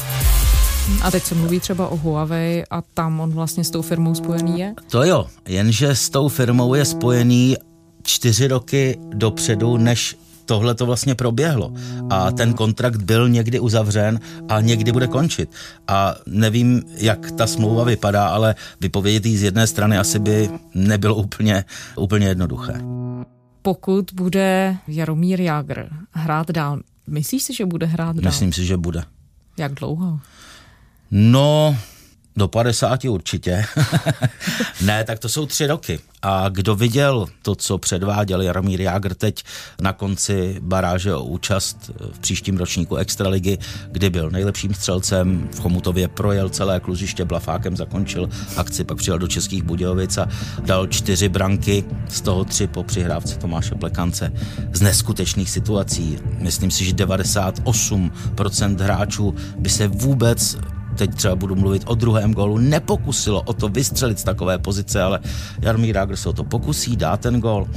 A 1.02 1.12
teď 1.12 1.24
se 1.24 1.36
mluví 1.36 1.60
třeba 1.60 1.88
o 1.88 1.98
Huawei 1.98 2.63
a 2.70 2.82
tam 2.82 3.20
on 3.20 3.34
vlastně 3.34 3.63
s 3.63 3.72
tou 3.72 3.82
firmou 3.82 4.16
spojený 4.16 4.60
je? 4.60 4.74
To 4.92 5.04
jo, 5.04 5.28
jenže 5.48 5.96
s 5.96 6.10
tou 6.10 6.28
firmou 6.28 6.74
je 6.74 6.86
spojený 6.86 7.58
čtyři 8.04 8.48
roky 8.48 8.98
dopředu, 9.13 9.78
než 9.78 10.16
tohle 10.47 10.75
to 10.75 10.86
vlastně 10.86 11.15
proběhlo 11.15 11.73
a 12.10 12.31
ten 12.31 12.53
kontrakt 12.53 13.01
byl 13.03 13.29
někdy 13.29 13.60
uzavřen 13.60 14.19
a 14.49 14.62
někdy 14.62 14.91
bude 14.91 15.07
končit. 15.07 15.49
A 15.88 16.15
nevím, 16.25 16.83
jak 16.97 17.31
ta 17.31 17.47
smlouva 17.47 17.83
vypadá, 17.83 18.27
ale 18.27 18.55
vypovědět 18.81 19.25
ji 19.25 19.38
z 19.38 19.43
jedné 19.43 19.67
strany 19.67 19.97
asi 19.97 20.19
by 20.19 20.49
nebylo 20.73 21.15
úplně, 21.15 21.65
úplně 21.97 22.27
jednoduché. 22.27 22.81
Pokud 23.62 24.12
bude 24.13 24.77
Jaromír 24.88 25.41
Jágr 25.41 25.89
hrát 26.12 26.51
dál, 26.51 26.79
myslíš 27.07 27.43
si, 27.43 27.53
že 27.53 27.65
bude 27.65 27.86
hrát 27.86 28.15
dál? 28.15 28.31
Myslím 28.31 28.53
si, 28.53 28.65
že 28.65 28.77
bude. 28.77 29.03
Jak 29.57 29.73
dlouho? 29.73 30.19
No, 31.12 31.77
do 32.38 32.47
50 32.47 33.06
určitě. 33.06 33.65
ne, 34.82 35.04
tak 35.04 35.19
to 35.19 35.30
jsou 35.30 35.45
tři 35.45 35.67
roky. 35.67 36.00
A 36.21 36.50
kdo 36.50 36.76
viděl 36.76 37.26
to, 37.41 37.56
co 37.56 37.78
předváděl 37.78 38.41
Jaromír 38.41 38.82
Jágr 38.82 39.13
teď 39.13 39.43
na 39.82 39.93
konci 39.93 40.58
baráže 40.62 41.13
o 41.13 41.23
účast 41.23 41.91
v 42.12 42.19
příštím 42.19 42.58
ročníku 42.58 42.95
Extraligy, 42.95 43.58
kdy 43.91 44.10
byl 44.10 44.30
nejlepším 44.30 44.73
střelcem, 44.73 45.50
v 45.56 45.60
Chomutově 45.60 46.08
projel 46.08 46.50
celé 46.50 46.80
kluziště 46.80 47.26
blafákem, 47.26 47.78
zakončil 47.78 48.30
akci, 48.58 48.84
pak 48.84 48.97
přijel 48.97 49.19
do 49.19 49.28
Českých 49.28 49.63
Budějovic 49.63 50.17
a 50.17 50.28
dal 50.62 50.88
čtyři 50.88 51.30
branky, 51.30 51.84
z 52.10 52.21
toho 52.21 52.45
tři 52.45 52.67
po 52.67 52.84
přihrávce 52.84 53.38
Tomáše 53.38 53.76
Plekance 53.76 54.34
z 54.73 54.82
neskutečných 54.82 55.50
situací. 55.50 56.19
Myslím 56.38 56.71
si, 56.71 56.86
že 56.86 56.93
98% 56.93 58.82
hráčů 58.82 59.36
by 59.58 59.69
se 59.69 59.88
vůbec 59.88 60.58
teď 60.97 61.15
třeba 61.15 61.36
budu 61.36 61.55
mluvit 61.55 61.83
o 61.86 61.95
druhém 61.95 62.33
gólu, 62.33 62.57
nepokusilo 62.57 63.41
o 63.41 63.53
to 63.53 63.69
vystřelit 63.69 64.19
z 64.19 64.23
takové 64.23 64.57
pozice, 64.57 65.01
ale 65.01 65.19
Jaromír 65.62 65.95
Jágr 65.95 66.15
se 66.15 66.29
o 66.29 66.33
to 66.33 66.43
pokusí, 66.43 66.95
dá 66.95 67.17
ten 67.17 67.39
gól 67.39 67.67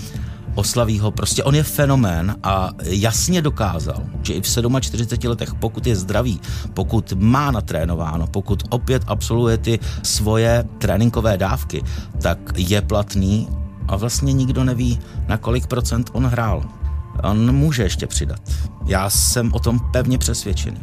oslaví 0.54 0.98
ho. 0.98 1.11
Prostě 1.11 1.44
on 1.44 1.54
je 1.54 1.62
fenomén 1.62 2.37
a 2.42 2.70
jasně 2.85 3.42
dokázal, 3.42 4.02
že 4.22 4.33
i 4.33 4.40
v 4.40 4.80
47 4.80 5.30
letech, 5.30 5.54
pokud 5.54 5.87
je 5.87 5.96
zdravý, 5.96 6.40
pokud 6.74 7.12
má 7.16 7.50
natrénováno, 7.50 8.26
pokud 8.26 8.62
opět 8.70 9.02
absolvuje 9.06 9.59
ty 9.59 9.78
svoje 10.02 10.64
tréninkové 10.78 11.38
dávky, 11.38 11.83
tak 12.22 12.38
je 12.56 12.83
platný 12.83 13.48
a 13.88 13.96
vlastně 13.96 14.33
nikdo 14.33 14.64
neví, 14.64 14.98
na 15.28 15.37
kolik 15.37 15.66
procent 15.66 16.11
on 16.12 16.26
hrál. 16.26 16.80
On 17.24 17.54
může 17.54 17.83
ještě 17.83 18.06
přidat. 18.06 18.40
Já 18.87 19.11
jsem 19.11 19.52
o 19.54 19.59
tom 19.59 19.78
pevně 19.92 20.18
přesvědčený 20.18 20.80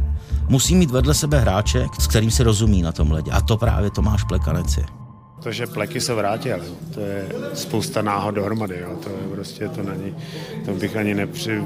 musí 0.50 0.76
mít 0.76 0.92
vedle 0.92 1.14
sebe 1.14 1.40
hráče, 1.40 1.88
s 2.00 2.08
kterým 2.08 2.32
se 2.32 2.44
rozumí 2.44 2.82
na 2.82 2.92
tom 2.92 3.12
ledě. 3.12 3.32
A 3.32 3.42
to 3.42 3.58
právě 3.58 3.92
Tomáš 3.92 4.24
Plekanec 4.24 4.78
je. 4.78 4.86
To, 5.44 5.52
že 5.52 5.68
Pleky 5.68 6.02
se 6.02 6.14
vrátil, 6.14 6.60
to 6.94 7.00
je 7.00 7.26
spousta 7.54 8.02
náhod 8.02 8.36
dohromady, 8.36 8.80
jo. 8.80 8.96
to 9.04 9.10
je 9.10 9.36
prostě, 9.36 9.70
to 9.70 9.84
není, 9.84 10.16
to 10.66 10.72
bych 10.74 10.96
ani 10.96 11.14
nepři, 11.14 11.64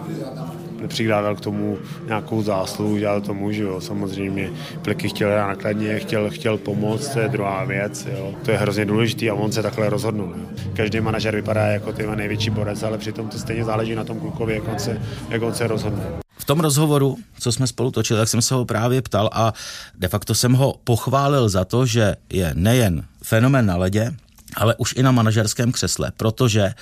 nepřikládal 0.82 1.36
k 1.36 1.41
tomu 1.41 1.78
nějakou 2.08 2.44
zásluhu, 2.44 2.98
dělal 2.98 3.22
to 3.22 3.34
můžu, 3.34 3.63
jo. 3.63 3.82
samozřejmě 3.82 4.50
Pleky 4.82 5.10
chtěl 5.10 5.30
hrát 5.32 5.48
nakladně, 5.48 6.00
chtěl, 6.00 6.30
chtěl 6.30 6.58
pomoct, 6.58 7.10
to 7.10 7.20
je 7.20 7.30
druhá 7.30 7.65
věc, 7.65 8.08
jo. 8.12 8.34
to 8.46 8.52
je 8.52 8.58
hrozně 8.58 8.86
důležitý 8.86 9.30
a 9.30 9.34
on 9.34 9.52
se 9.52 9.63
takhle 9.63 9.89
rozhodnul. 9.89 10.34
Jo. 10.38 10.46
Každý 10.74 11.02
manažer 11.02 11.36
vypadá 11.36 11.67
jako 11.67 11.94
ty 11.94 12.08
největší 12.15 12.50
borec, 12.50 12.84
ale 12.84 12.98
přitom 12.98 13.30
to 13.30 13.39
stejně 13.39 13.63
záleží 13.63 13.96
na 13.96 14.04
tom 14.04 14.20
klukovi, 14.20 14.54
jak 14.54 14.67
on 14.67 14.80
se, 14.80 15.02
jak 15.30 15.41
on 15.41 15.54
se 15.54 15.67
rozhodne. 15.67 16.04
V 16.38 16.46
tom 16.46 16.60
rozhovoru, 16.60 17.17
co 17.39 17.52
jsme 17.52 17.67
spolu 17.67 17.91
točili, 17.91 18.20
tak 18.20 18.30
jsem 18.30 18.41
se 18.41 18.54
ho 18.54 18.65
právě 18.65 19.02
ptal 19.02 19.30
a 19.34 19.54
de 19.98 20.08
facto 20.08 20.36
jsem 20.36 20.54
ho 20.54 20.76
pochválil 20.84 21.50
za 21.50 21.65
to, 21.65 21.86
že 21.86 22.15
je 22.34 22.52
nejen 22.54 23.04
fenomen 23.24 23.65
na 23.65 23.76
ledě, 23.76 24.12
ale 24.56 24.76
už 24.78 24.94
i 24.98 25.04
na 25.04 25.12
manažerském 25.12 25.72
křesle, 25.72 26.12
protože 26.17 26.74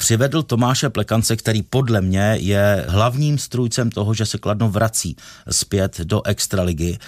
přivedl 0.00 0.42
Tomáše 0.42 0.90
Plekance, 0.90 1.36
který 1.36 1.62
podle 1.62 2.00
mě 2.00 2.36
je 2.40 2.84
hlavním 2.88 3.38
strůjcem 3.38 3.90
toho, 3.90 4.14
že 4.14 4.26
se 4.26 4.38
Kladno 4.38 4.70
vrací 4.70 5.16
zpět 5.50 6.00
do 6.00 6.26
extraligy. 6.26 6.98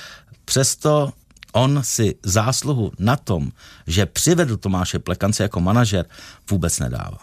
Přesto 0.45 1.13
on 1.53 1.81
si 1.85 2.15
zásluhu 2.23 2.93
na 2.99 3.17
tom, 3.17 3.51
že 3.87 4.07
přivedl 4.07 4.57
Tomáše 4.57 4.99
Plekance 4.99 5.43
jako 5.43 5.61
manažer, 5.61 6.07
vůbec 6.51 6.79
nedává. 6.79 7.19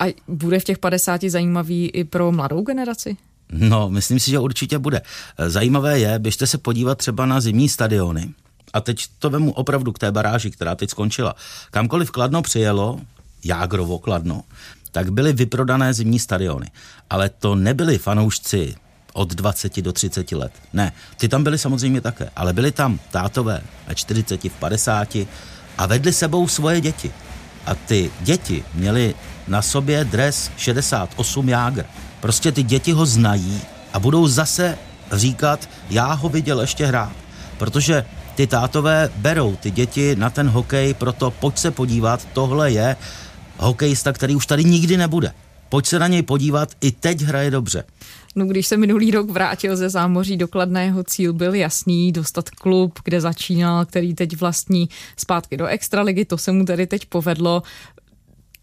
A 0.00 0.14
bude 0.28 0.60
v 0.60 0.64
těch 0.64 0.78
50 0.78 1.24
zajímavý 1.24 1.88
i 1.88 2.04
pro 2.04 2.32
mladou 2.32 2.62
generaci? 2.62 3.16
No, 3.52 3.90
myslím 3.90 4.20
si, 4.20 4.30
že 4.30 4.38
určitě 4.38 4.78
bude. 4.78 5.02
Zajímavé 5.46 5.98
je, 5.98 6.18
běžte 6.18 6.46
se 6.46 6.58
podívat 6.58 6.98
třeba 6.98 7.26
na 7.26 7.40
zimní 7.40 7.68
stadiony. 7.68 8.34
A 8.72 8.80
teď 8.80 9.06
to 9.18 9.30
vemu 9.30 9.52
opravdu 9.52 9.92
k 9.92 9.98
té 9.98 10.12
baráži, 10.12 10.50
která 10.50 10.74
teď 10.74 10.90
skončila. 10.90 11.34
Kamkoliv 11.70 12.10
Kladno 12.10 12.42
přijelo, 12.42 13.00
Jágrovo 13.44 13.98
Kladno, 13.98 14.42
tak 14.92 15.12
byly 15.12 15.32
vyprodané 15.32 15.94
zimní 15.94 16.18
stadiony. 16.18 16.70
Ale 17.10 17.28
to 17.28 17.54
nebyli 17.54 17.98
fanoušci 17.98 18.74
od 19.12 19.34
20 19.34 19.82
do 19.82 19.92
30 19.92 20.32
let. 20.32 20.52
Ne, 20.72 20.92
ty 21.16 21.28
tam 21.28 21.44
byly 21.44 21.58
samozřejmě 21.58 22.00
také, 22.00 22.30
ale 22.36 22.52
byli 22.52 22.72
tam 22.72 22.98
tátové 23.10 23.60
ve 23.86 23.94
40, 23.94 24.44
v 24.44 24.52
50 24.58 25.16
a 25.78 25.86
vedli 25.86 26.12
sebou 26.12 26.48
svoje 26.48 26.80
děti. 26.80 27.12
A 27.66 27.74
ty 27.74 28.10
děti 28.20 28.64
měly 28.74 29.14
na 29.48 29.62
sobě 29.62 30.04
dres 30.04 30.50
68 30.56 31.48
Jágr. 31.48 31.84
Prostě 32.20 32.52
ty 32.52 32.62
děti 32.62 32.92
ho 32.92 33.06
znají 33.06 33.60
a 33.92 33.98
budou 33.98 34.26
zase 34.26 34.78
říkat, 35.12 35.68
já 35.90 36.12
ho 36.12 36.28
viděl 36.28 36.60
ještě 36.60 36.86
hrát. 36.86 37.12
Protože 37.58 38.04
ty 38.34 38.46
tátové 38.46 39.10
berou 39.16 39.56
ty 39.56 39.70
děti 39.70 40.16
na 40.16 40.30
ten 40.30 40.48
hokej, 40.48 40.94
proto 40.94 41.30
pojď 41.30 41.58
se 41.58 41.70
podívat, 41.70 42.28
tohle 42.32 42.72
je 42.72 42.96
hokejista, 43.60 44.12
který 44.12 44.36
už 44.36 44.46
tady 44.46 44.64
nikdy 44.64 44.96
nebude. 44.96 45.32
Pojď 45.68 45.86
se 45.86 45.98
na 45.98 46.08
něj 46.08 46.22
podívat, 46.22 46.68
i 46.80 46.90
teď 46.92 47.20
hraje 47.20 47.50
dobře. 47.50 47.84
No, 48.36 48.46
když 48.46 48.66
se 48.66 48.76
minulý 48.76 49.10
rok 49.10 49.30
vrátil 49.30 49.76
ze 49.76 49.88
zámoří 49.88 50.36
dokladného 50.36 50.90
jeho 50.90 51.04
cíl 51.04 51.32
byl 51.32 51.54
jasný, 51.54 52.12
dostat 52.12 52.50
klub, 52.50 52.98
kde 53.04 53.20
začínal, 53.20 53.86
který 53.86 54.14
teď 54.14 54.36
vlastní 54.36 54.88
zpátky 55.16 55.56
do 55.56 55.66
extraligy, 55.66 56.24
to 56.24 56.38
se 56.38 56.52
mu 56.52 56.64
tedy 56.64 56.86
teď 56.86 57.06
povedlo. 57.06 57.62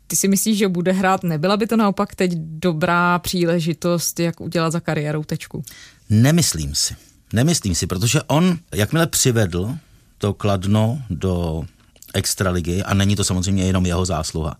Ty 0.07 0.15
si 0.15 0.27
myslíš, 0.27 0.57
že 0.57 0.67
bude 0.67 0.91
hrát? 0.91 1.23
Nebyla 1.23 1.57
by 1.57 1.67
to 1.67 1.77
naopak 1.77 2.15
teď 2.15 2.31
dobrá 2.35 3.19
příležitost, 3.19 4.19
jak 4.19 4.41
udělat 4.41 4.71
za 4.71 4.79
kariérou 4.79 5.23
tečku? 5.23 5.63
Nemyslím 6.09 6.75
si. 6.75 6.95
Nemyslím 7.33 7.75
si, 7.75 7.87
protože 7.87 8.23
on, 8.23 8.57
jakmile 8.75 9.07
přivedl 9.07 9.75
to 10.17 10.33
Kladno 10.33 11.01
do 11.09 11.63
extraligy, 12.13 12.83
a 12.83 12.93
není 12.93 13.15
to 13.15 13.23
samozřejmě 13.23 13.65
jenom 13.65 13.85
jeho 13.85 14.05
zásluha, 14.05 14.55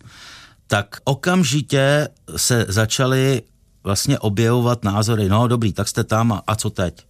tak 0.68 0.98
okamžitě 1.04 2.08
se 2.36 2.66
začaly 2.70 3.42
vlastně 3.84 4.20
objevovat 4.20 4.84
názory, 4.84 5.30
no 5.30 5.48
dobrý, 5.48 5.74
tak 5.74 5.88
jste 5.88 6.04
tam 6.04 6.32
a, 6.32 6.44
a 6.48 6.56
co 6.56 6.70
teď? 6.70 7.06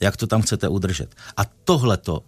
Jak 0.00 0.16
to 0.16 0.26
tam 0.26 0.42
chcete 0.42 0.68
udržet? 0.68 1.14
A 1.36 1.44
tohle 1.64 1.96
to 1.96 2.22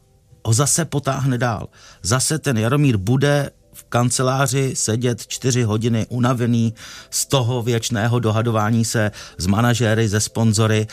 ho 0.44 0.53
zase 0.53 0.85
potáhne 0.85 1.38
dál. 1.38 1.68
Zase 2.03 2.38
ten 2.38 2.59
Jaromír 2.59 2.97
bude 2.97 3.51
v 3.79 3.85
kanceláři 3.88 4.77
sedět 4.77 5.27
čtyři 5.27 5.62
hodiny 5.62 6.07
unavený 6.09 6.75
z 7.11 7.27
toho 7.27 7.62
věčného 7.62 8.19
dohadování 8.19 8.85
se 8.85 9.11
s 9.38 9.47
manažéry, 9.47 10.09
ze 10.09 10.21
sponzory, 10.21 10.87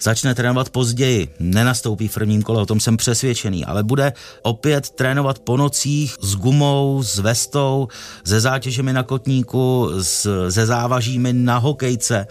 začne 0.00 0.34
trénovat 0.34 0.70
později, 0.70 1.34
nenastoupí 1.40 2.08
v 2.08 2.14
prvním 2.14 2.42
kole, 2.42 2.62
o 2.62 2.66
tom 2.66 2.80
jsem 2.80 2.96
přesvědčený, 2.96 3.64
ale 3.64 3.82
bude 3.82 4.12
opět 4.42 4.90
trénovat 4.90 5.38
po 5.38 5.56
nocích 5.56 6.16
s 6.20 6.36
gumou, 6.36 7.02
s 7.02 7.18
vestou, 7.18 7.88
se 8.24 8.40
zátěžemi 8.40 8.92
na 8.92 9.02
kotníku, 9.02 9.88
s, 10.00 10.50
se 10.50 10.66
závažími 10.66 11.32
na 11.32 11.58
hokejce 11.58 12.26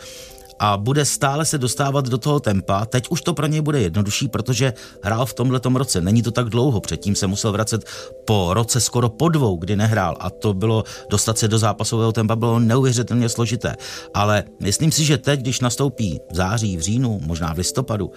a 0.63 0.77
bude 0.77 1.05
stále 1.05 1.45
se 1.45 1.57
dostávat 1.57 2.05
do 2.05 2.17
toho 2.17 2.39
tempa. 2.39 2.85
Teď 2.85 3.07
už 3.09 3.21
to 3.21 3.33
pro 3.33 3.47
něj 3.47 3.61
bude 3.61 3.81
jednodušší, 3.81 4.27
protože 4.27 4.73
hrál 5.03 5.25
v 5.25 5.33
tomhle 5.33 5.59
roce. 5.73 6.01
Není 6.01 6.21
to 6.21 6.31
tak 6.31 6.49
dlouho, 6.49 6.79
předtím 6.79 7.15
se 7.15 7.27
musel 7.27 7.51
vracet 7.51 7.85
po 8.25 8.53
roce 8.53 8.81
skoro 8.81 9.09
po 9.09 9.29
dvou, 9.29 9.57
kdy 9.57 9.75
nehrál 9.75 10.17
a 10.19 10.29
to 10.29 10.53
bylo, 10.53 10.83
dostat 11.09 11.37
se 11.37 11.47
do 11.47 11.57
zápasového 11.57 12.11
tempa 12.11 12.35
bylo 12.35 12.59
neuvěřitelně 12.59 13.29
složité. 13.29 13.75
Ale 14.13 14.43
myslím 14.59 14.91
si, 14.91 15.05
že 15.05 15.17
teď, 15.17 15.39
když 15.39 15.59
nastoupí 15.59 16.19
v 16.31 16.35
září, 16.35 16.77
v 16.77 16.81
říjnu, 16.81 17.19
možná 17.23 17.53
v 17.53 17.57
listopadu, 17.57 18.11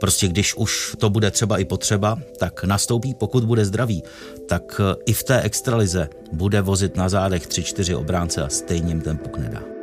Prostě 0.00 0.28
když 0.28 0.54
už 0.54 0.96
to 0.98 1.10
bude 1.10 1.30
třeba 1.30 1.58
i 1.58 1.64
potřeba, 1.64 2.18
tak 2.38 2.64
nastoupí, 2.64 3.14
pokud 3.14 3.44
bude 3.44 3.64
zdravý, 3.64 4.02
tak 4.48 4.80
i 5.06 5.12
v 5.12 5.24
té 5.24 5.40
extralize 5.40 6.08
bude 6.32 6.60
vozit 6.60 6.96
na 6.96 7.08
zádech 7.08 7.46
3-4 7.48 7.98
obránce 7.98 8.42
a 8.42 8.48
stejně 8.48 8.88
jim 8.88 9.00
ten 9.00 9.16
puk 9.16 9.38
nedá. 9.38 9.75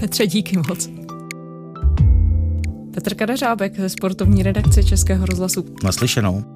Petře, 0.00 0.26
díky 0.26 0.56
moc. 0.56 0.90
Petr 2.94 3.14
Kadařábek 3.14 3.80
ze 3.80 3.88
sportovní 3.88 4.42
redakce 4.42 4.82
Českého 4.82 5.26
rozhlasu. 5.26 5.64
Naslyšenou. 5.84 6.55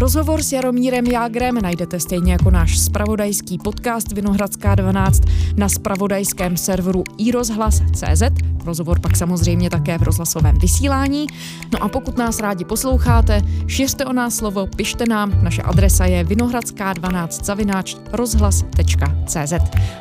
Rozhovor 0.00 0.42
s 0.42 0.52
Jaromírem 0.52 1.06
Jágrem 1.06 1.54
najdete 1.62 2.00
stejně 2.00 2.32
jako 2.32 2.50
náš 2.50 2.78
spravodajský 2.78 3.58
podcast 3.58 4.12
Vinohradská 4.12 4.74
12 4.74 5.22
na 5.56 5.68
spravodajském 5.68 6.56
serveru 6.56 7.04
iRozhlas.cz. 7.18 8.22
Rozhovor 8.64 9.00
pak 9.00 9.16
samozřejmě 9.16 9.70
také 9.70 9.98
v 9.98 10.02
rozhlasovém 10.02 10.58
vysílání. 10.58 11.26
No 11.72 11.82
a 11.82 11.88
pokud 11.88 12.18
nás 12.18 12.40
rádi 12.40 12.64
posloucháte, 12.64 13.42
šiřte 13.66 14.06
o 14.06 14.12
nás 14.12 14.34
slovo, 14.34 14.66
pište 14.66 15.04
nám. 15.08 15.44
Naše 15.44 15.62
adresa 15.62 16.04
je 16.04 16.24
vinohradská12 16.24 17.44
zavináč 17.44 17.96
rozhlas.cz. 18.12 19.52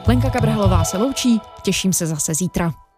Lenka 0.08 0.30
Kabrhalová 0.30 0.84
se 0.84 0.98
loučí, 0.98 1.42
těším 1.64 1.94
se 1.94 2.08
zase 2.08 2.34
zítra. 2.34 2.89